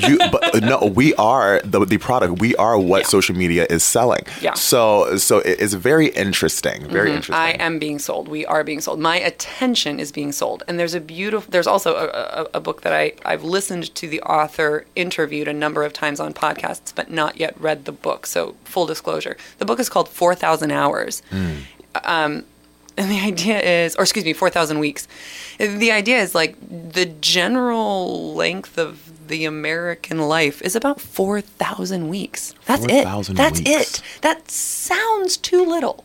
[0.08, 3.16] you but uh, no we are the the product we are what Yeah.
[3.16, 4.54] social media is selling Yeah.
[4.54, 8.24] so so it- it's very interesting very interesting I am being sold.
[8.38, 8.98] We are being sold.
[9.12, 10.58] My attention is being sold.
[10.66, 11.48] And there's a beautiful.
[11.54, 12.06] There's also a,
[12.40, 14.70] a, a book that I I've listened to the author
[15.04, 18.20] interviewed a number of times on podcasts, but not yet read the book.
[18.34, 18.40] So
[18.72, 21.22] full disclosure, the book is called Four Thousand Hours.
[22.04, 22.44] Um,
[23.00, 25.08] and the idea is, or excuse me, 4,000 weeks.
[25.58, 32.54] The idea is like the general length of the American life is about 4,000 weeks.
[32.66, 33.06] That's it.
[33.34, 33.64] That's weeks.
[33.64, 34.02] it.
[34.20, 36.04] That sounds too little.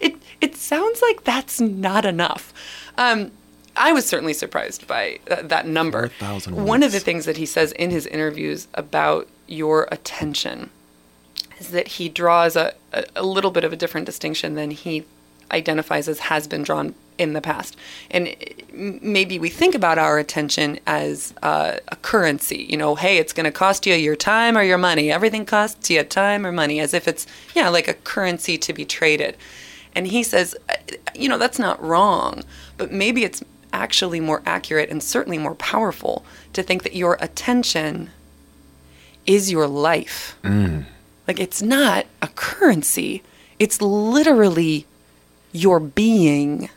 [0.00, 2.52] It, it sounds like that's not enough.
[2.98, 3.30] Um,
[3.76, 6.08] I was certainly surprised by th- that number.
[6.08, 10.70] 4,000 One of the things that he says in his interviews about your attention
[11.60, 15.04] is that he draws a, a, a little bit of a different distinction than he
[15.52, 17.76] identifies as has been drawn in the past.
[18.10, 18.34] And
[18.72, 22.66] maybe we think about our attention as uh, a currency.
[22.68, 25.12] You know, hey, it's going to cost you your time or your money.
[25.12, 28.84] Everything costs you time or money, as if it's, yeah, like a currency to be
[28.84, 29.36] traded.
[29.94, 30.56] And he says,
[31.14, 32.42] you know, that's not wrong,
[32.78, 38.10] but maybe it's actually more accurate and certainly more powerful to think that your attention
[39.26, 40.36] is your life.
[41.28, 43.22] Like it's not a currency,
[43.58, 44.86] it's literally
[45.52, 46.68] your being.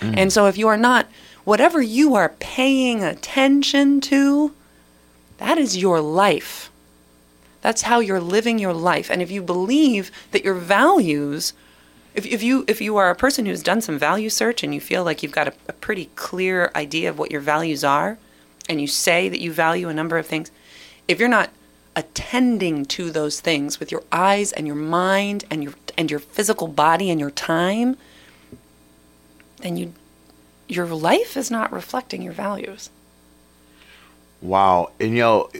[0.00, 0.16] Mm.
[0.16, 1.06] And so if you are not,
[1.44, 4.52] whatever you are paying attention to,
[5.38, 6.70] that is your life.
[7.60, 9.10] That's how you're living your life.
[9.10, 11.52] And if you believe that your values,
[12.14, 14.80] if, if you if you are a person who's done some value search and you
[14.80, 18.18] feel like you've got a, a pretty clear idea of what your values are,
[18.68, 20.50] and you say that you value a number of things,
[21.08, 21.50] if you're not
[21.98, 26.68] attending to those things with your eyes and your mind and your and your physical
[26.68, 27.96] body and your time,
[29.58, 29.92] then you
[30.68, 32.90] your life is not reflecting your values.
[34.40, 34.90] wow.
[35.00, 35.50] And you know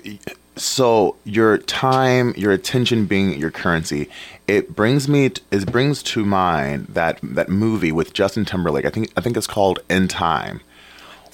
[0.56, 4.08] so your time your attention being your currency
[4.48, 8.84] it brings me t- it brings to mind that that movie with justin timberlake.
[8.84, 10.60] I think i think it's called in time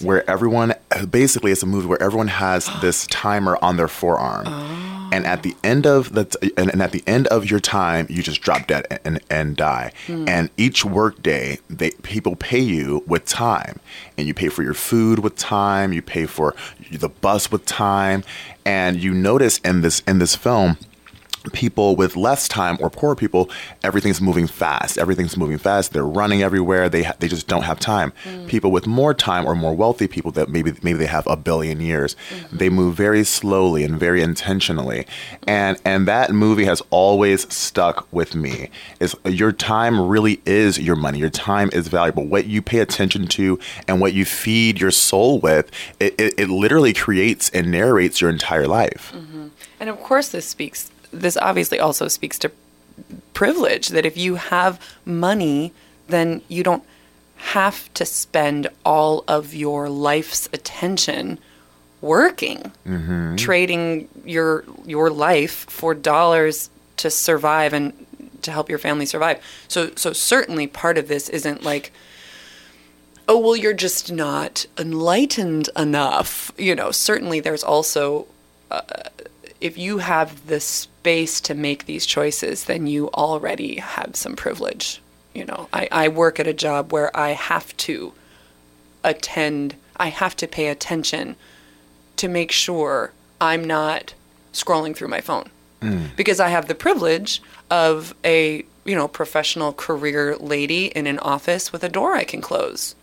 [0.04, 0.74] where everyone
[1.10, 4.46] basically it's a movie where everyone has this timer on their forearm.
[5.12, 8.06] And at the end of the t- and, and at the end of your time
[8.10, 9.92] you just drop dead and, and, and die.
[10.06, 10.28] Hmm.
[10.28, 13.80] And each work day they people pay you with time.
[14.18, 15.92] And you pay for your food with time.
[15.92, 16.54] You pay for
[16.90, 18.24] the bus with time.
[18.64, 20.78] And you notice in this in this film
[21.52, 23.50] people with less time or poor people
[23.82, 24.98] everything's moving fast.
[24.98, 25.92] Everything's moving fast.
[25.92, 26.88] They're running everywhere.
[26.88, 28.12] They ha- they just don't have time.
[28.24, 28.48] Mm.
[28.48, 31.80] People with more time or more wealthy people that maybe maybe they have a billion
[31.80, 32.56] years mm-hmm.
[32.56, 35.06] they move very slowly and very intentionally.
[35.46, 38.70] And and that movie has always stuck with me.
[39.00, 41.18] Is your time really is your money.
[41.18, 42.24] Your time is valuable.
[42.24, 46.48] What you pay attention to and what you feed your soul with it, it, it
[46.48, 49.12] literally creates and narrates your entire life.
[49.14, 49.48] Mm-hmm.
[49.80, 52.50] And of course, this speaks, this obviously also speaks to
[53.32, 55.72] privilege that if you have money,
[56.08, 56.84] then you don't
[57.36, 61.38] have to spend all of your life's attention
[62.00, 63.36] working, mm-hmm.
[63.36, 67.92] trading your your life for dollars to survive and
[68.42, 69.42] to help your family survive.
[69.68, 71.92] So so certainly part of this isn't like
[73.26, 76.52] oh well you're just not enlightened enough.
[76.56, 78.26] You know, certainly there's also
[78.70, 78.80] uh,
[79.64, 85.00] if you have the space to make these choices, then you already have some privilege.
[85.32, 88.12] You know, I, I work at a job where I have to
[89.02, 91.36] attend, I have to pay attention
[92.16, 94.12] to make sure I'm not
[94.52, 95.48] scrolling through my phone.
[95.80, 96.06] Hmm.
[96.16, 101.72] because I have the privilege of a you know professional career lady in an office
[101.72, 102.94] with a door I can close,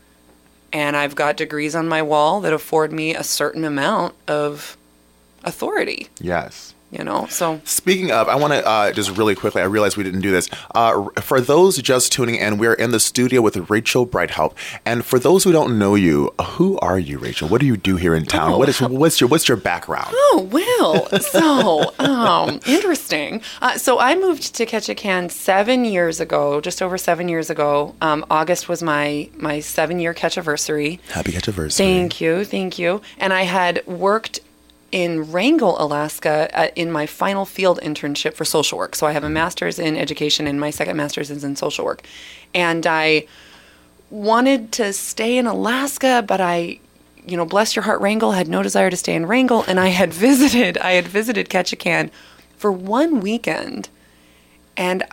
[0.74, 4.78] and I've got degrees on my wall that afford me a certain amount of
[5.44, 6.08] authority.
[6.20, 6.74] Yes.
[6.92, 9.62] You know, so Speaking of, I want to uh, just really quickly.
[9.62, 10.50] I realized we didn't do this.
[10.76, 15.18] Uh, for those just tuning in, we're in the studio with Rachel Brighthelp, and for
[15.18, 17.48] those who don't know you, who are you, Rachel?
[17.48, 18.52] What do you do here in town?
[18.52, 20.10] Oh, what is what's your what's your background?
[20.12, 23.42] Oh, well, so um, interesting.
[23.62, 27.96] Uh, so I moved to Ketchikan seven years ago, just over seven years ago.
[28.02, 31.00] Um, August was my my seven year catchiversary.
[31.08, 31.86] Happy anniversary.
[31.86, 33.02] Thank you, thank you.
[33.18, 34.42] And I had worked
[34.92, 38.96] in Wrangell, Alaska, uh, in my final field internship for social work.
[38.96, 42.06] So I have a master's in education, and my second master's is in social work.
[42.54, 43.26] And I
[44.10, 46.80] wanted to stay in Alaska, but I,
[47.26, 49.88] you know, bless your heart, Wrangell had no desire to stay in Wrangell, and I
[49.88, 52.10] had visited, I had visited Ketchikan
[52.58, 53.90] for one weekend,
[54.78, 55.04] and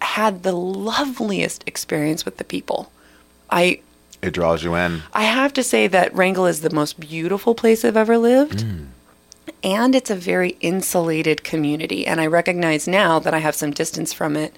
[0.00, 2.90] had the loveliest experience with the people.
[3.50, 3.80] I
[4.22, 5.02] It draws you in.
[5.12, 8.64] I have to say that Wrangell is the most beautiful place I've ever lived.
[9.62, 12.06] And it's a very insulated community.
[12.06, 14.54] And I recognize now that I have some distance from it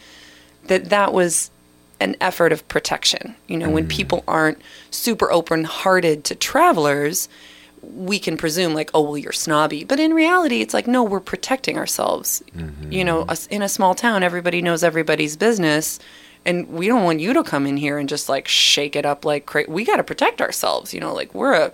[0.67, 1.51] that that was
[1.99, 3.35] an effort of protection.
[3.49, 3.91] You know, when mm.
[3.91, 4.61] people aren't
[4.91, 7.29] super open hearted to travelers,
[7.83, 9.83] we can presume, like, oh, well, you're snobby.
[9.83, 12.43] But in reality, it's like, no, we're protecting ourselves.
[12.91, 13.31] You know, mm-hmm.
[13.31, 15.99] us- in a small town, everybody knows everybody's business.
[16.45, 19.25] And we don't want you to come in here and just like shake it up
[19.25, 19.71] like crazy.
[19.71, 20.93] We got to protect ourselves.
[20.93, 21.73] You know, like we're a,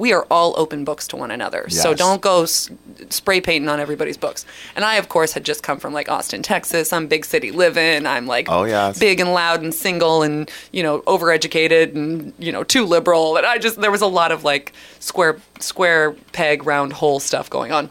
[0.00, 1.68] we are all open books to one another.
[1.68, 2.70] So don't go s-
[3.10, 4.46] spray painting on everybody's books.
[4.74, 6.90] And I, of course, had just come from like Austin, Texas.
[6.92, 8.06] I'm big city living.
[8.06, 8.98] I'm like Oh, yes.
[8.98, 13.36] big and loud and single and you know overeducated and you know too liberal.
[13.36, 17.50] And I just there was a lot of like square square peg round hole stuff
[17.50, 17.90] going on.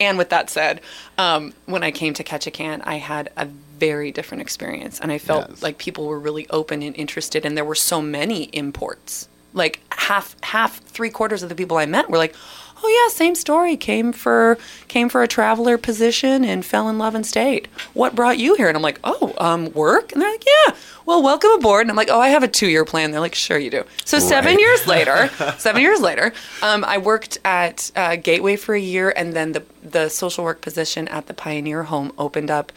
[0.00, 0.80] And with that said,
[1.18, 5.50] um, when I came to Ketchikan, I had a very different experience, and I felt
[5.50, 5.62] Yes.
[5.62, 9.28] like people were really open and interested, and there were so many imports.
[9.52, 12.34] Like half, half, three quarters of the people I met were like,
[12.82, 13.76] "Oh yeah, same story.
[13.76, 17.68] Came for came for a traveler position and fell in love and stayed.
[17.94, 20.74] What brought you here?" And I'm like, "Oh, um, work." And they're like, "Yeah,
[21.06, 23.34] well, welcome aboard." And I'm like, "Oh, I have a two year plan." They're like,
[23.34, 28.16] "Sure, you do." So seven years later, seven years later, um, I worked at uh,
[28.16, 32.12] Gateway for a year, and then the the social work position at the Pioneer Home
[32.18, 32.72] opened up.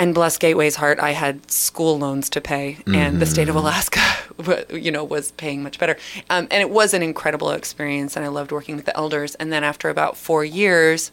[0.00, 4.00] And bless Gateway's heart, I had school loans to pay, and the state of Alaska,
[4.74, 5.98] you know, was paying much better.
[6.30, 9.34] Um, and it was an incredible experience, and I loved working with the elders.
[9.34, 11.12] And then after about four years,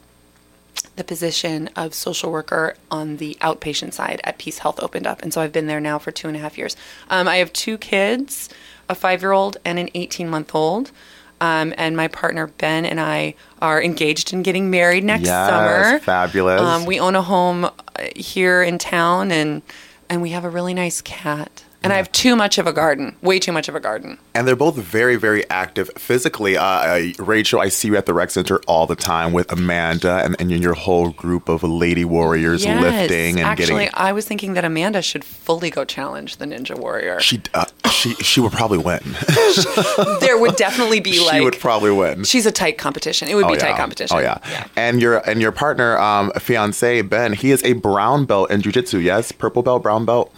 [0.96, 5.22] the position of social worker on the outpatient side at PeaceHealth opened up.
[5.22, 6.78] And so I've been there now for two and a half years.
[7.10, 8.48] Um, I have two kids,
[8.88, 10.92] a five year old and an 18 month old.
[11.40, 16.00] Um, and my partner Ben and I are engaged and getting married next Yes, summer.
[16.00, 16.62] fabulous.
[16.62, 17.72] Um, we own a home uh,
[18.16, 19.62] here in town, and
[20.10, 21.64] and we have a really nice cat.
[21.88, 24.18] And I have too much of a garden, way too much of a garden.
[24.36, 26.58] And they're both very, very active physically.
[26.58, 30.22] Uh, uh, Rachel, I see you at the rec center all the time with Amanda
[30.26, 33.40] and, and your whole group of lady warriors lifting and getting.
[33.40, 33.90] Actually, getting.
[33.94, 37.22] I was thinking that Amanda should fully go challenge the Ninja Warrior.
[37.22, 39.00] She uh, she she would probably win.
[40.20, 42.26] there would definitely be like she would probably win.
[42.26, 43.30] she's a tight competition.
[43.30, 43.60] It would Oh, be yeah.
[43.60, 44.18] tight competition.
[44.18, 44.40] Oh yeah.
[44.76, 49.02] And your and your partner, um, fiance Ben, he is a brown belt in jujitsu.
[49.02, 50.34] Yes, purple belt, brown belt.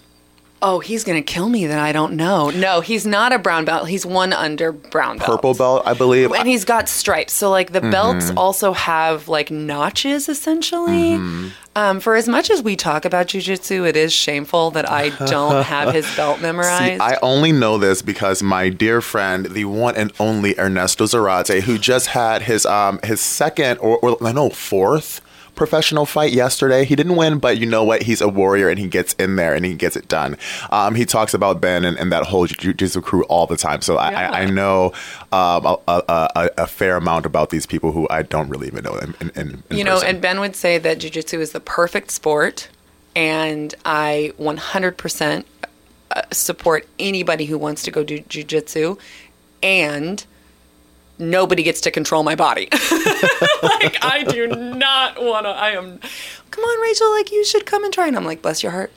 [0.61, 2.49] Oh, he's gonna kill me that I don't know.
[2.49, 3.87] No, he's not a brown belt.
[3.87, 5.29] He's one under brown belt.
[5.29, 6.31] Purple belt, I believe.
[6.33, 7.33] And he's got stripes.
[7.33, 7.91] So like the Mm-hmm.
[7.91, 11.11] belts also have like notches essentially.
[11.17, 11.47] Mm-hmm.
[11.75, 15.63] Um, for as much as we talk about jujitsu, it is shameful that I don't
[15.75, 17.01] have his belt See, memorized.
[17.01, 21.77] I only know this because my dear friend, the one and only Ernesto Zarate, who
[21.77, 25.21] just had his um his second or, or I know fourth
[25.59, 26.85] professional fight yesterday.
[26.85, 28.01] He didn't win, but you know what?
[28.01, 30.37] He's a warrior and he gets in there and he gets it done.
[30.71, 33.81] Um, he talks about Ben and, and that whole jiu-jitsu crew all the time.
[33.81, 34.93] So I, I, I know
[35.31, 38.85] um, a, a, a, a fair amount about these people who I don't really even
[38.85, 40.07] know in, in, in you know, person.
[40.07, 42.69] and Ben would say that jujitsu is the perfect sport,
[43.15, 45.43] and I 100%
[46.11, 48.97] uh, support anybody who wants to go do jujitsu,
[49.61, 50.25] and
[51.19, 52.69] nobody gets to control my body.
[52.71, 55.49] like I do not want to.
[55.49, 55.99] I am.
[56.51, 57.11] Come on, Rachel.
[57.11, 58.07] Like you should come and try.
[58.07, 58.91] And I'm like, bless your heart.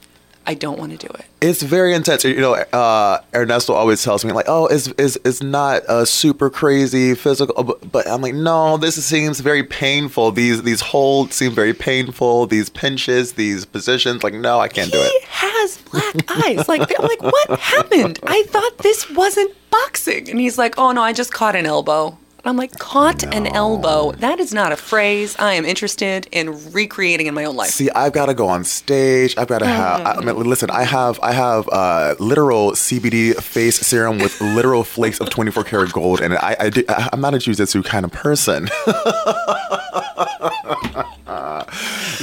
[0.47, 1.25] I don't want to do it.
[1.41, 2.25] It's very intense.
[2.25, 6.51] You know, uh, Ernesto always tells me like, "Oh, it's it's, it's not a super
[6.51, 10.33] crazy physical," but, but I'm like, "No, this seems very painful.
[10.33, 12.47] These these holds seem very painful.
[12.47, 14.23] These pinches, these positions.
[14.23, 16.15] Like, no, I can't do it." He has black
[16.47, 16.69] eyes.
[16.69, 18.19] Like I'm like, what happened?
[18.25, 20.29] I thought this wasn't boxing.
[20.31, 22.17] And he's like, oh no, I just caught an elbow.
[22.45, 24.13] I'm like, caught an elbow.
[24.13, 27.71] That is not a phrase I am interested in recreating in my own life.
[27.71, 29.37] See, I've got to go on stage.
[29.39, 30.19] I've got to have.
[30.19, 35.21] I mean, listen, I have I have uh, literal CBD face serum with literal flakes
[35.21, 38.11] of 24 karat gold, and I, I do, I- I'm not a jujitsu kind of
[38.13, 38.69] person.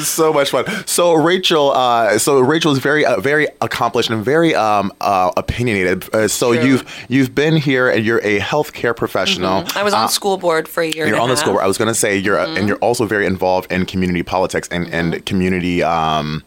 [0.07, 0.65] so much fun.
[0.85, 6.13] So Rachel, uh, so Rachel is very, uh, very accomplished and very um, uh, opinionated.
[6.13, 6.63] Uh, so True.
[6.63, 9.63] you've you've been here, and you're a healthcare professional.
[9.75, 11.07] I was on the school board for a year.
[11.07, 11.39] You're on the half.
[11.39, 11.53] school.
[11.53, 11.63] board.
[11.63, 12.57] I was going to say you're, Mm-hmm.
[12.57, 15.83] and you're also very involved in community politics and, and community.
[15.83, 16.43] Um,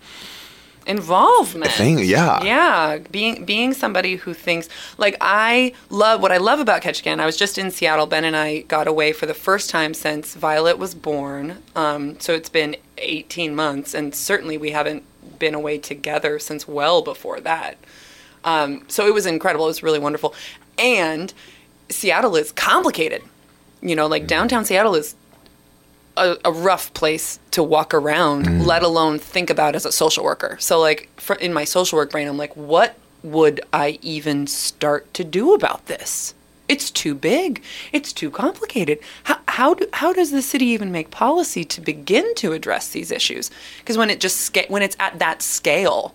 [0.86, 1.70] involvement.
[1.72, 2.42] Thing, yeah.
[2.42, 4.68] yeah being being somebody who thinks
[4.98, 8.36] like i love what i love about ketchikan i was just in seattle ben and
[8.36, 12.76] i got away for the first time since violet was born um, so it's been
[12.98, 15.04] 18 months and certainly we haven't
[15.38, 17.76] been away together since well before that.
[18.44, 20.34] Um, so it was incredible it was really wonderful.
[20.78, 21.32] And
[21.88, 23.22] seattle is complicated.
[23.80, 25.16] You know like downtown seattle is
[26.16, 28.66] a, a rough place to walk around, mm.
[28.66, 30.56] let alone think about as a social worker.
[30.60, 35.12] So, like, for, in my social work brain, I'm like, what would I even start
[35.14, 36.34] to do about this?
[36.68, 37.62] It's too big.
[37.92, 38.98] It's too complicated.
[39.24, 43.10] How, how, do, how does the city even make policy to begin to address these
[43.10, 43.50] issues?
[43.78, 46.14] Because when it just when it's at that scale,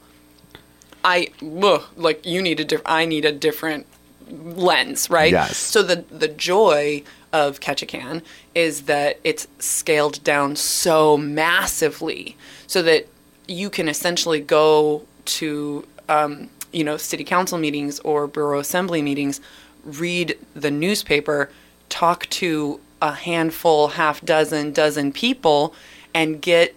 [1.03, 1.29] I
[1.61, 3.85] ugh, like you need a diff- I need a different
[4.29, 5.31] lens, right?
[5.31, 5.57] Yes.
[5.57, 7.03] So the the joy
[7.33, 8.21] of Ketchikan
[8.55, 12.35] is that it's scaled down so massively,
[12.67, 13.07] so that
[13.47, 19.41] you can essentially go to um, you know city council meetings or borough assembly meetings,
[19.83, 21.49] read the newspaper,
[21.89, 25.73] talk to a handful, half dozen, dozen people,
[26.13, 26.75] and get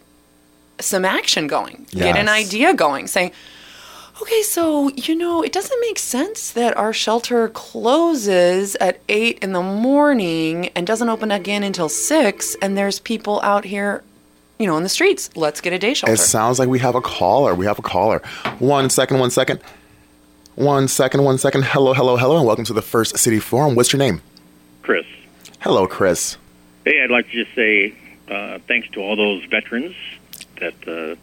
[0.80, 3.32] some action going, get an idea going, saying,
[4.22, 9.52] okay, so, you know, it doesn't make sense that our shelter closes at 8 in
[9.52, 14.02] the morning and doesn't open again until 6, and there's people out here,
[14.58, 15.30] you know, in the streets.
[15.36, 16.12] Let's get a day shelter.
[16.12, 17.54] it sounds like we have a caller.
[17.54, 18.20] We have a caller.
[18.58, 19.18] One second.
[19.18, 19.60] One second.
[20.54, 21.24] One second.
[21.24, 21.64] One second.
[21.64, 21.94] Hello.
[21.94, 22.16] Hello.
[22.16, 22.36] Hello.
[22.36, 23.74] And welcome to the First City Forum.
[23.74, 24.20] What's your name?
[24.82, 25.06] Chris.
[25.60, 26.36] Hello, Chris.
[26.84, 27.94] Hey, I'd like to just say
[28.28, 29.94] uh, thanks to all those veterans
[30.58, 31.16] that uh,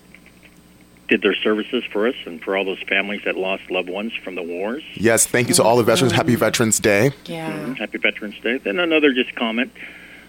[1.07, 4.35] did their services for us and for all those families that lost loved ones from
[4.35, 4.83] the wars.
[4.95, 5.25] Yes.
[5.25, 6.13] Thank you to all the veterans.
[6.13, 6.39] Happy mm-hmm.
[6.39, 7.11] Veterans Day.
[7.25, 7.51] yeah.
[7.51, 7.73] Mm-hmm.
[7.73, 8.57] Happy Veterans Day.
[8.57, 9.71] Then another just comment.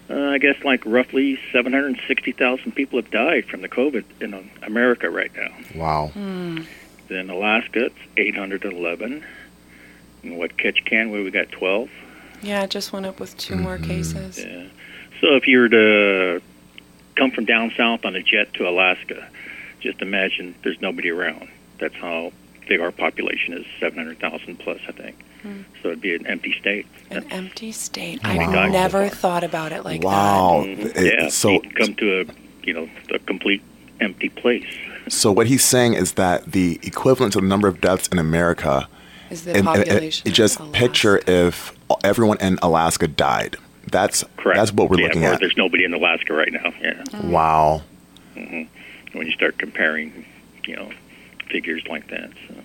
[0.09, 5.31] Uh, I guess like roughly 760,000 people have died from the COVID in America right
[5.35, 5.49] now.
[5.75, 6.07] Wow.
[6.07, 6.63] Hmm.
[7.09, 9.23] Then Alaska, it's 811.
[10.23, 11.89] And what Ketchikan, where we got 12.
[12.41, 13.85] Yeah, it just went up with 2 more mm-hmm.
[13.85, 14.39] cases.
[14.39, 14.67] Yeah.
[15.21, 16.41] So if you were to
[17.15, 19.27] come from down south on a jet to Alaska,
[19.79, 21.49] just imagine there's nobody around.
[21.79, 22.31] That's how
[22.67, 25.15] big our population is 700,000 plus, I think.
[25.41, 25.61] Hmm.
[25.81, 26.85] So it'd be an empty state.
[27.09, 28.21] An empty state.
[28.23, 28.29] Wow.
[28.29, 30.07] I've never thought about it like that.
[30.07, 30.63] Wow.
[30.67, 31.01] Mhm.
[31.03, 31.29] Yeah.
[31.29, 32.25] so- you can come to a,
[32.65, 33.61] you know, a complete
[33.99, 34.67] empty place.
[35.07, 38.87] So what he's saying is that the equivalent to the number of deaths in America,
[39.31, 41.71] is the and, and- and population just of picture if
[42.03, 43.55] everyone in Alaska died.
[43.91, 44.57] That's Correct.
[44.57, 45.39] that's what we're yeah, looking at.
[45.39, 46.71] There's nobody in Alaska right now.
[46.81, 46.93] Yeah.
[46.93, 47.31] Mm-hmm.
[47.31, 47.81] Wow.
[48.35, 48.63] Mm-hmm.
[49.13, 50.25] When you start comparing,
[50.65, 50.91] you know,
[51.49, 52.31] figures like that.
[52.47, 52.55] So,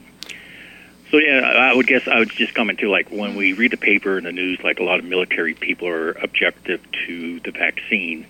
[1.11, 2.91] so yeah, I would guess I would just comment too.
[2.91, 5.89] Like when we read the paper and the news, like a lot of military people
[5.89, 8.27] are objective to the vaccine,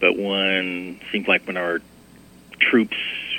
[0.00, 1.80] but when seems like when our
[2.58, 2.96] troops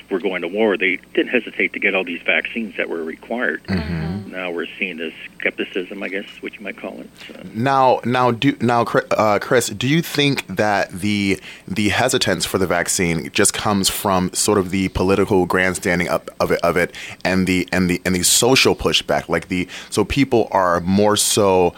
[0.10, 3.64] were going to war, they didn't hesitate to get all these vaccines that were required.
[3.64, 4.11] Mm-hmm.
[4.32, 7.10] Now we're seeing this skepticism, I guess, what you might call it.
[7.28, 7.42] So.
[7.54, 12.68] Now, now, do now, uh, Chris, do you think that the the hesitance for the
[12.68, 17.46] vaccine just comes from sort of the political grandstanding up of it, of it, and
[17.46, 21.74] the and the and the social pushback, like the so people are more so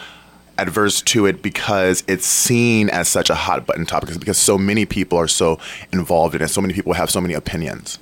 [0.56, 4.86] adverse to it because it's seen as such a hot button topic because so many
[4.86, 5.58] people are so
[5.92, 7.98] involved in it, so many people have so many opinions.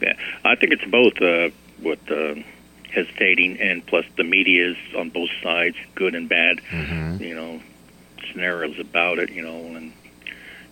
[0.00, 1.50] Yeah, I think it's both uh,
[1.80, 2.34] what uh,
[2.92, 6.60] hesitating and plus the media is on both sides, good and bad.
[6.70, 7.22] Mm-hmm.
[7.22, 7.60] You know,
[8.30, 9.30] scenarios about it.
[9.30, 9.92] You know, and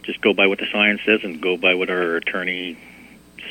[0.02, 2.78] just go by what the science says and go by what our attorney,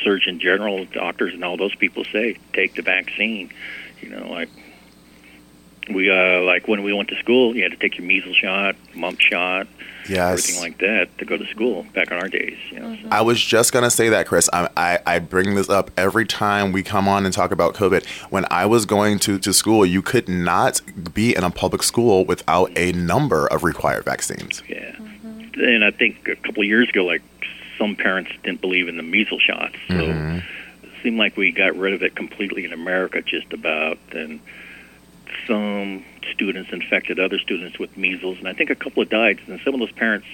[0.03, 2.37] surgeon general, doctors, and all those people say.
[2.53, 3.51] Take the vaccine.
[4.01, 4.49] You know, like
[5.89, 8.75] we uh, like when we went to school, you had to take your measles shot,
[8.95, 9.67] mump shot,
[10.07, 10.39] Yes.
[10.39, 12.57] everything like that to go to school back in our days.
[12.71, 13.07] You know, so.
[13.11, 14.49] I was just gonna say that, Chris.
[14.51, 18.05] I, I I bring this up every time we come on and talk about COVID.
[18.31, 20.81] When I was going to, to school, you could not
[21.13, 24.63] be in a public school without a number of required vaccines.
[24.67, 24.95] Yeah.
[25.55, 27.21] And I think a couple of years ago, like
[27.77, 31.93] some parents didn't believe in the measles shots, so it seemed like we got rid
[31.93, 33.97] of it completely in America, just about.
[34.11, 34.39] And
[35.49, 39.39] some students infected other students with measles, and I think a couple of died.
[39.47, 40.27] And some of those parents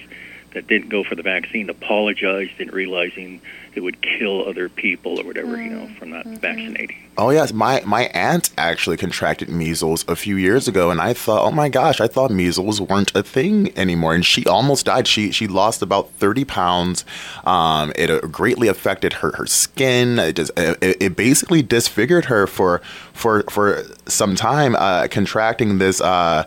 [0.56, 3.42] that didn't go for the vaccine apologized in realizing
[3.74, 6.96] it would kill other people or whatever, you know, from not vaccinating.
[7.18, 11.44] Oh yes, my my aunt actually contracted measles a few years ago, and I thought,
[11.44, 15.06] oh my gosh, I thought measles weren't a thing anymore, and she almost died.
[15.06, 17.04] She she lost about thirty pounds.
[17.44, 20.18] Um, it uh, greatly affected her her skin.
[20.18, 22.80] It just it, it basically disfigured her for
[23.12, 24.74] for for some time.
[24.74, 26.00] Uh, contracting this.
[26.00, 26.46] Uh,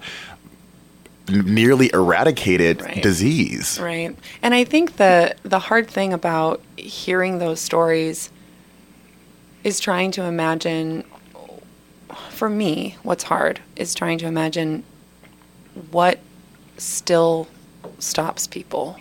[1.31, 3.01] nearly eradicated Right.
[3.03, 3.79] disease.
[3.81, 4.15] Right.
[4.41, 8.29] And I think the the hard thing about hearing those stories
[9.63, 11.03] is trying to imagine
[12.29, 14.83] for me, what's hard is trying to imagine
[15.91, 16.19] what
[16.77, 17.47] still
[17.99, 18.97] stops people.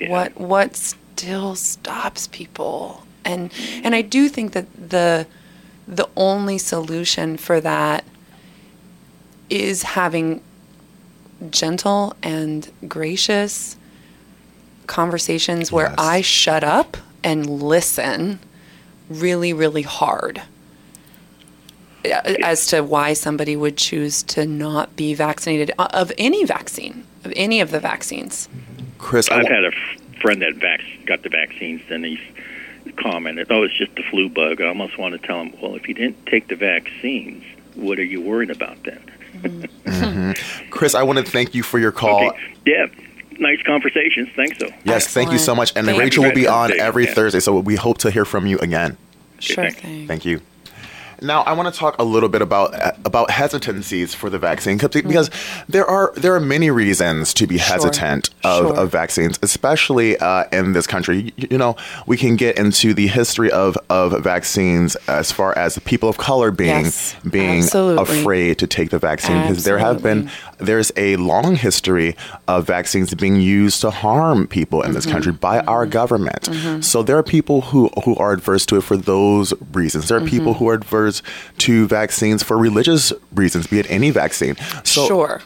[0.00, 0.10] Yeah.
[0.10, 3.04] What what still stops people.
[3.24, 3.50] And
[3.82, 5.26] and I do think that the
[5.88, 8.04] the only solution for that
[9.48, 10.40] is having
[11.50, 13.76] gentle and gracious
[14.86, 15.94] conversations where Yes.
[15.98, 18.40] I shut up and listen
[19.08, 20.42] really, really hard
[22.04, 22.08] uh,
[22.42, 27.32] as to why somebody would choose to not be vaccinated uh, of any vaccine, of
[27.36, 28.48] any of the vaccines.
[28.98, 32.20] Chris, I I've had a f- friend that vac- got the vaccines, and he's
[32.96, 35.88] commented, "Oh, it's just the flu bug." I almost want to tell him, "Well, if
[35.88, 39.02] you didn't take the vaccines, what are you worried about then?"
[39.42, 40.70] Mm-hmm.
[40.70, 42.28] Chris, I want to thank you for your call.
[42.28, 42.38] Okay.
[42.66, 42.86] Yeah.
[43.38, 44.28] Nice conversations.
[44.36, 44.68] Thanks, though.
[44.84, 45.72] Yes, thank you so much.
[45.74, 47.14] And Thank Rachel will be on every Yeah.
[47.14, 48.98] Thursday, so we hope to hear from you again.
[49.38, 49.80] Sure thanks.
[49.80, 50.06] thing.
[50.06, 50.40] Thank you.
[51.22, 54.90] Now, I want to talk a little bit about about hesitancies for the vaccine 'cause-
[54.90, 55.30] because
[55.68, 58.76] there are there are many reasons to be hesitant of, Sure.
[58.76, 61.32] of vaccines, especially uh, in this country.
[61.36, 65.78] You, you know, we can get into the history of, of vaccines as far as
[65.80, 68.02] people of color being Yes, being absolutely.
[68.20, 72.16] afraid to take the vaccine because there have been there's a long history
[72.48, 75.12] of vaccines being used to harm people in this Mm-hmm.
[75.12, 76.48] country by our government.
[76.84, 80.08] So there are people who who are adverse to it for those reasons.
[80.08, 80.64] There are people Mm-hmm.
[80.64, 81.09] who are adverse
[81.58, 84.56] to vaccines for religious reasons, be it any vaccine.
[84.84, 85.42] So sure.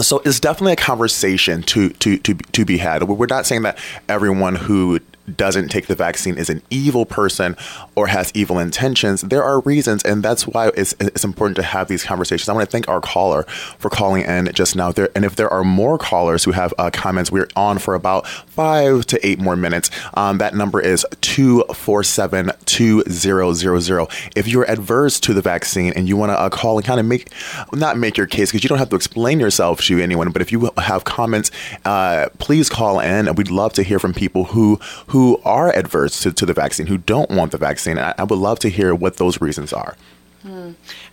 [0.00, 3.02] so it's definitely a conversation to to to to be had.
[3.04, 5.00] We're not saying that everyone who
[5.36, 7.56] doesn't take the vaccine is an evil person
[7.94, 9.22] or has evil intentions.
[9.22, 12.48] There are reasons, and that's why it's, it's important to have these conversations.
[12.48, 14.92] I want to thank our caller for calling in just now.
[14.92, 18.26] There, and if there are more callers who have uh, comments, we're on for about
[18.26, 19.90] five to eight more minutes.
[20.14, 24.08] Um, that number is 247 2000.
[24.36, 27.06] If you're adverse to the vaccine and you want to uh, call and kind of
[27.06, 27.30] make,
[27.72, 30.50] not make your case, because you don't have to explain yourself to anyone, but if
[30.52, 31.50] you have comments,
[31.84, 33.32] uh, please call in.
[33.34, 34.80] We'd love to hear from people who
[35.12, 37.98] who are adverse to, to the vaccine, who don't want the vaccine.
[37.98, 39.94] I, I would love to hear what those reasons are.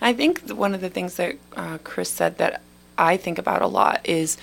[0.00, 2.62] I think one of the things that uh, Chris said that
[2.96, 4.38] I think about a lot is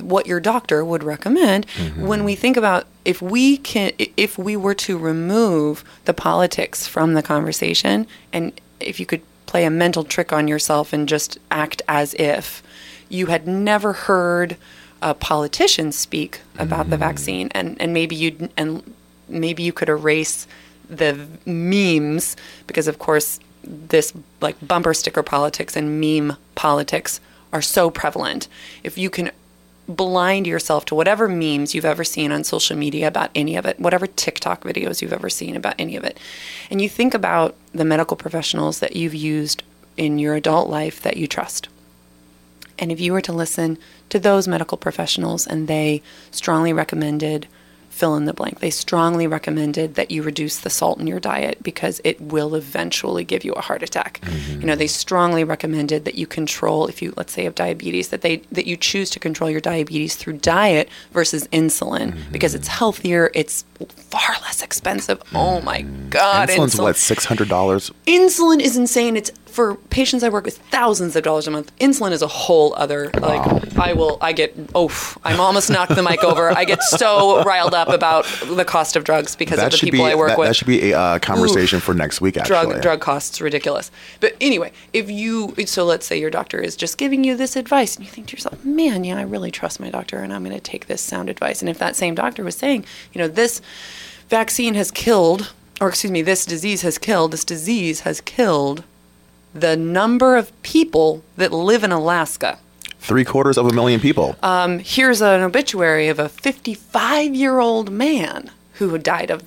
[0.00, 1.66] what your doctor would recommend
[1.96, 7.14] when we think about if we can if we were to remove the politics from
[7.14, 11.82] the conversation and if you could play a mental trick on yourself and just act
[11.88, 12.62] as if
[13.08, 14.56] you had never heard
[15.02, 17.00] a politician speak about the mm.
[17.00, 18.94] vaccine and and maybe you and
[19.28, 20.46] maybe you could erase
[20.88, 22.36] the memes
[22.66, 27.20] because of course this like bumper sticker politics and meme politics
[27.52, 28.48] are so prevalent.
[28.82, 29.30] If you can
[29.88, 33.78] blind yourself to whatever memes you've ever seen on social media about any of it
[33.80, 36.20] whatever tiktok videos you've ever seen about any of it
[36.70, 39.64] and you think about the medical professionals that you've used
[39.96, 41.68] in your adult life that you trust
[42.82, 43.78] and if you were to listen
[44.08, 46.02] to those medical professionals and they
[46.32, 47.46] strongly recommended
[47.90, 51.62] fill in the blank, they strongly recommended that you reduce the salt in your diet
[51.62, 54.18] because it will eventually give you a heart attack.
[54.22, 54.60] Mm-hmm.
[54.62, 58.22] You know, they strongly recommended that you control if you let's say have diabetes that
[58.22, 62.32] they that you choose to control your diabetes through diet versus insulin mm-hmm.
[62.32, 63.64] because it's healthier, it's
[64.10, 65.22] far less expensive.
[65.34, 66.08] Oh my mm-hmm.
[66.08, 67.92] god, Insulin's insulin what six hundred dollars.
[68.06, 69.16] insulin is insane.
[69.16, 71.76] It's for patients I work with thousands of dollars a month.
[71.78, 74.90] Insulin is a whole other like I will I get oh
[75.24, 76.50] I'm almost knocked the mic over.
[76.50, 80.12] I get so riled up about the cost of drugs because of the people be
[80.12, 80.48] I work that, with.
[80.48, 82.36] that should be a uh, conversation for next week.
[82.36, 83.90] Actually, drug drug costs ridiculous.
[84.20, 87.96] But anyway, if you so let's say your doctor is just giving you this advice
[87.96, 90.56] and you think to yourself, "Man, yeah, I really trust my doctor and I'm going
[90.56, 93.60] to take this sound advice." And if that same doctor was saying, you know, this
[94.28, 98.84] vaccine has killed or excuse me, this disease has killed, this disease has killed
[99.54, 102.58] the number of people that live in Alaska.
[102.98, 104.36] Three quarters of a million people.
[104.42, 109.42] Um, here's an obituary of a 55 year old man who died of.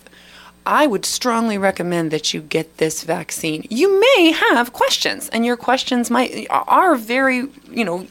[0.67, 3.67] I would strongly recommend that you get this vaccine.
[3.69, 8.07] You may have questions, and your questions might are very, you know,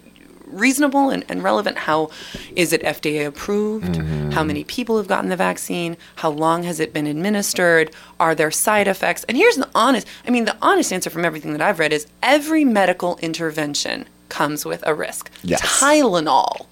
[0.58, 1.78] reasonable and, and relevant.
[1.78, 2.10] How
[2.56, 3.96] is it FDA approved?
[3.96, 4.46] How mm-hmm.
[4.46, 5.96] many people have gotten the vaccine?
[6.16, 7.94] How long has it been administered?
[8.18, 9.24] Are there side effects?
[9.24, 12.06] And here's the honest I mean, the honest answer from everything that I've read is
[12.22, 15.30] every medical intervention comes with a risk.
[15.42, 15.60] Yes.
[15.80, 16.66] Tylenol,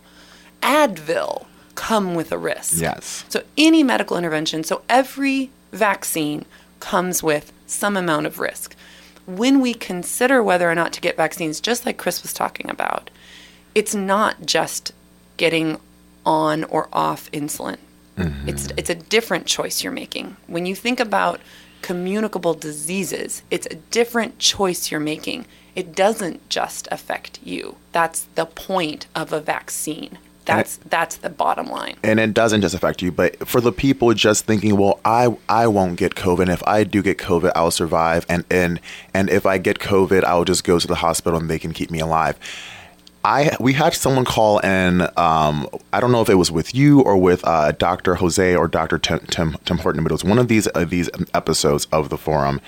[0.63, 2.81] Advil come with a risk.
[2.81, 3.25] Yes.
[3.29, 6.45] So any medical intervention, so every vaccine
[6.81, 8.77] comes with some amount of risk.
[9.27, 13.11] When we consider whether or not to get vaccines, just like Chris was talking about,
[13.75, 14.93] it's not just
[15.37, 15.79] getting
[16.25, 17.79] on or off insulin.
[18.17, 18.49] Mm-hmm.
[18.49, 20.37] It's it's a different choice you're making.
[20.47, 21.41] When you think about
[21.81, 25.47] communicable diseases, it's a different choice you're making.
[25.75, 27.77] It doesn't just affect you.
[27.93, 30.19] That's the point of a vaccine.
[30.45, 31.97] That's that's the bottom line.
[32.03, 35.69] and it doesn't just affect you but for the people just thinking well i i
[35.69, 38.81] won't get covid and if i do get covid i'll survive and and
[39.15, 41.93] and if i get covid i'll just go to the hospital and they can keep
[41.93, 42.37] me alive
[43.25, 47.01] I we had someone call and um, I don't know if it was with you
[47.01, 48.17] or with uh, Dr.
[48.17, 48.99] Jose or Dr.
[48.99, 52.19] Tim, Tim, Tim Horton, but it was one of these uh, these episodes of the
[52.19, 52.61] forum,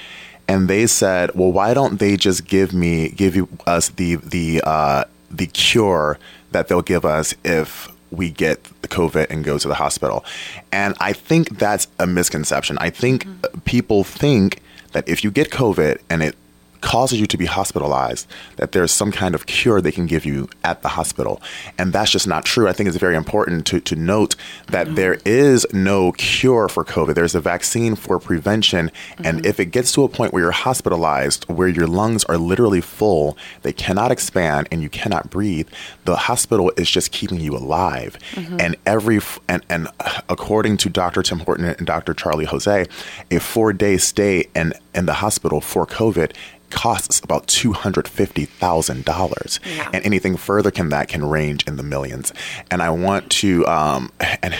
[0.46, 4.62] and they said, "Well, why don't they just give me give you us the the
[4.64, 6.18] uh, the cure
[6.52, 10.24] that they'll give us if we get the COVID and go to the hospital?"
[10.70, 12.78] And I think that's a misconception.
[12.80, 13.26] I think
[13.64, 14.60] people think
[14.92, 16.36] that if you get COVID and it
[16.84, 20.48] causes you to be hospitalized, that there's some kind of cure they can give you
[20.62, 21.40] at the hospital.
[21.78, 22.68] And that's just not true.
[22.68, 24.36] I think it's very important to, to note
[24.68, 24.96] that mm-hmm.
[24.96, 27.14] there is no cure for COVID.
[27.14, 28.90] There's a vaccine for prevention.
[29.18, 29.46] And mm-hmm.
[29.46, 33.38] if it gets to a point where you're hospitalized, where your lungs are literally full,
[33.62, 35.68] they cannot expand, and you cannot breathe,
[36.04, 38.18] the hospital is just keeping you alive.
[38.32, 38.60] Mm-hmm.
[38.60, 39.88] And every, and, and
[40.28, 41.22] according to Dr.
[41.22, 42.12] Tim Horton and Dr.
[42.12, 42.86] Charlie Jose,
[43.30, 46.32] a four day stay in, in the hospital for COVID
[46.74, 49.88] costs about two hundred fifty thousand dollars, Yeah.
[49.92, 52.32] and anything further can that can range in the millions.
[52.70, 54.10] And I want to, um,
[54.42, 54.54] and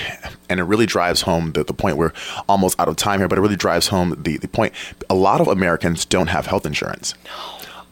[0.48, 2.12] and it really drives home the, the point we're
[2.48, 4.72] almost out of time here, but it really drives home the the point.
[5.10, 7.14] A lot of Americans don't have health insurance.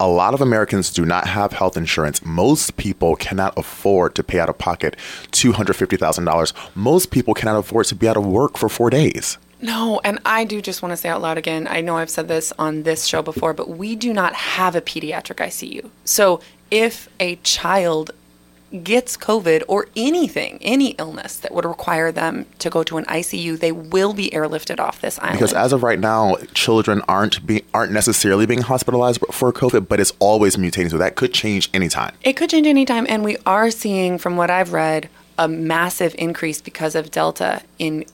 [0.00, 2.24] A lot of Americans do not have health insurance.
[2.24, 4.96] Most people cannot afford to pay out of pocket
[5.30, 6.52] $250,000.
[6.74, 9.38] Most people cannot afford to be out of work for four days.
[9.62, 11.68] No, and I do just want to say out loud again.
[11.70, 14.80] I know I've said this on this show before, but we do not have a
[14.80, 15.88] pediatric ICU.
[16.04, 16.40] So
[16.70, 18.10] if a child
[18.82, 23.58] gets COVID or anything, any illness that would require them to go to an ICU,
[23.58, 25.38] they will be airlifted off this island.
[25.38, 30.00] Because as of right now, children aren't be, aren't necessarily being hospitalized for COVID, but
[30.00, 32.14] it's always mutating, so that could change anytime.
[32.22, 35.08] It could change anytime, and we are seeing, from what I've read,
[35.38, 38.06] a massive increase because of Delta in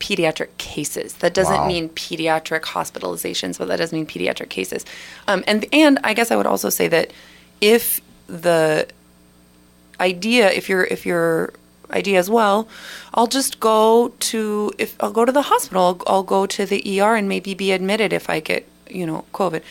[0.00, 1.14] pediatric cases.
[1.14, 1.66] That doesn't Wow.
[1.68, 4.84] mean pediatric hospitalizations, but that does mean pediatric cases.
[5.28, 7.12] Um, and and I guess I would also say that
[7.60, 8.86] if the
[10.00, 11.52] idea, if your if your
[11.90, 12.68] idea as well,
[13.14, 17.00] I'll just go to if I'll go to the hospital, I'll, I'll go to the
[17.00, 19.62] ER and maybe be admitted if I get you know COVID.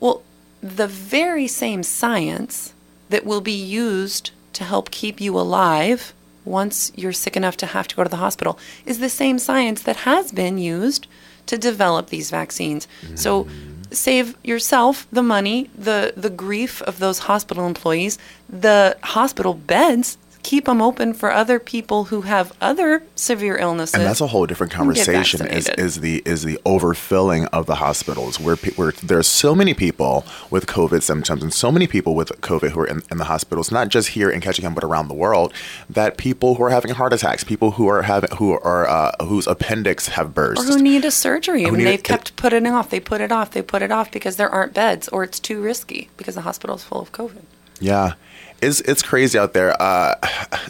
[0.00, 0.22] Well,
[0.62, 2.72] the very same science
[3.10, 6.14] that will be used to help keep you alive
[6.44, 9.82] once you're sick enough to have to go to the hospital is the same science
[9.82, 11.06] that has been used
[11.46, 12.88] to develop these vaccines.
[13.14, 13.46] So
[13.90, 18.18] save yourself the money, the the grief of those hospital employees,
[18.48, 20.18] the hospital beds.
[20.44, 23.94] Keep them open for other people who have other severe illnesses.
[23.94, 25.46] And that's a whole different conversation.
[25.46, 29.72] Is, is the is the overfilling of the hospitals where pe- where there's so many
[29.72, 33.24] people with COVID symptoms and so many people with COVID who are in, in the
[33.24, 35.52] hospitals, not just here in Ketchikan but around the world.
[35.88, 39.46] That people who are having heart attacks, people who are having who are uh, whose
[39.46, 41.66] appendix have burst, or who need a surgery.
[41.66, 42.90] I mean, they've it- kept putting off.
[42.90, 43.52] They put it off.
[43.52, 46.84] They put it off because there aren't beds, or it's too risky because the hospital's
[46.84, 47.42] full of COVID.
[47.80, 48.14] Yeah.
[48.62, 49.80] It's, it's crazy out there.
[49.80, 50.14] Uh,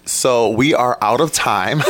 [0.05, 1.81] so we are out of time.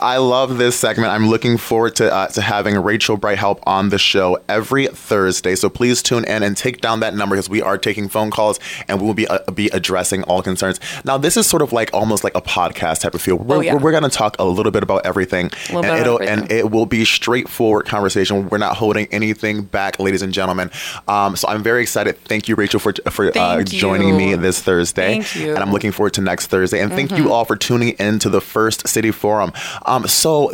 [0.00, 1.08] I love this segment.
[1.10, 5.54] I'm looking forward to uh, to having Rachel Brighthelp on the show every Thursday.
[5.56, 8.58] So please tune in and take down that number because we are taking phone calls
[8.88, 10.80] and we will be uh, be addressing all concerns.
[11.04, 13.36] Now this is sort of like almost like a podcast type of feel.
[13.36, 13.74] We're, Oh, yeah.
[13.74, 16.42] we're, we're going to talk a little bit about everything, little and bit it'll everything.
[16.44, 18.48] and it will be straightforward conversation.
[18.48, 20.70] We're not holding anything back, ladies and gentlemen.
[21.08, 22.16] Um, so I'm very excited.
[22.24, 25.22] Thank you, Rachel, for for uh, joining me this Thursday.
[25.22, 25.54] Thank you.
[25.54, 26.80] And I'm looking forward to next Thursday.
[26.80, 29.50] And thank you all for tuning in to the First City Forum.
[29.86, 30.52] Um, so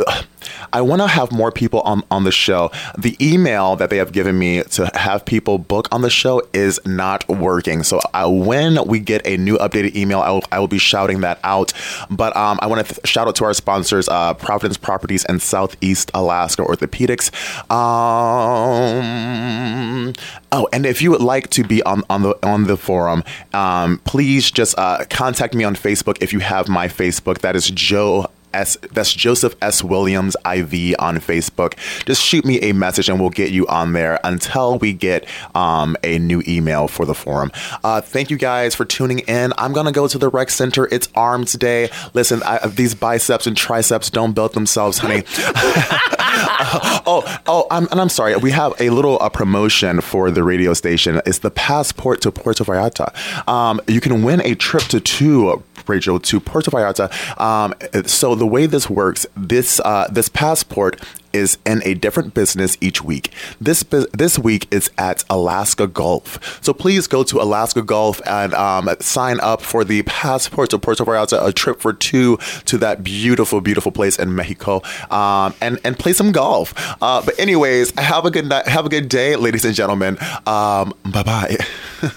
[0.73, 2.71] I want to have more people on, on the show.
[2.99, 6.81] The email that they have given me to have people book on the show is
[6.87, 7.83] not working.
[7.83, 11.21] So uh, when we get a new updated email, I will, I will be shouting
[11.21, 11.73] that out.
[12.11, 15.41] But um, I want to th- shout out to our sponsors, uh, Providence Properties and
[15.41, 17.31] Southeast Alaska Orthopedics.
[17.71, 18.95] Um,
[20.53, 23.99] oh, and if you would like to be on, on the on the forum, um,
[24.05, 27.39] please just uh, contact me on Facebook if you have my Facebook.
[27.39, 28.77] That is Joe S.
[28.93, 29.85] That's Joseph S.
[29.85, 31.75] Williams IV on Facebook.
[32.07, 35.97] Just shoot me a message and we'll get you on there until we get um,
[36.03, 37.51] a new email for the forum.
[37.83, 39.53] Uh, thank you guys for tuning in.
[39.59, 40.89] I'm gonna go to the rec center.
[40.91, 41.91] It's Arms Day.
[42.15, 45.25] Listen, I, these biceps and triceps don't build themselves, honey.
[47.07, 48.37] oh, oh, I'm, and I'm sorry.
[48.37, 51.21] We have a little uh, promotion for the radio station.
[51.27, 53.49] It's the passport to Puerto Vallarta.
[53.49, 55.63] Um, you can win a trip to two.
[55.89, 57.11] Rachel to Puerto Vallarta.
[57.41, 57.75] Um,
[58.07, 61.01] so the way this works, this uh, this passport
[61.35, 63.33] is in a different business each week.
[63.61, 63.83] This
[64.13, 66.63] this week is at Alaska Golf.
[66.63, 71.05] So please go to Alaska Golf and um, sign up for the passport to Puerto
[71.05, 74.81] Vallarta, a trip for two to that beautiful, beautiful place in Mexico,
[75.11, 76.73] um, and and play some golf.
[77.03, 80.17] Uh, but anyways, have a good night, have a good day, ladies and gentlemen.
[80.47, 81.57] Um, bye bye.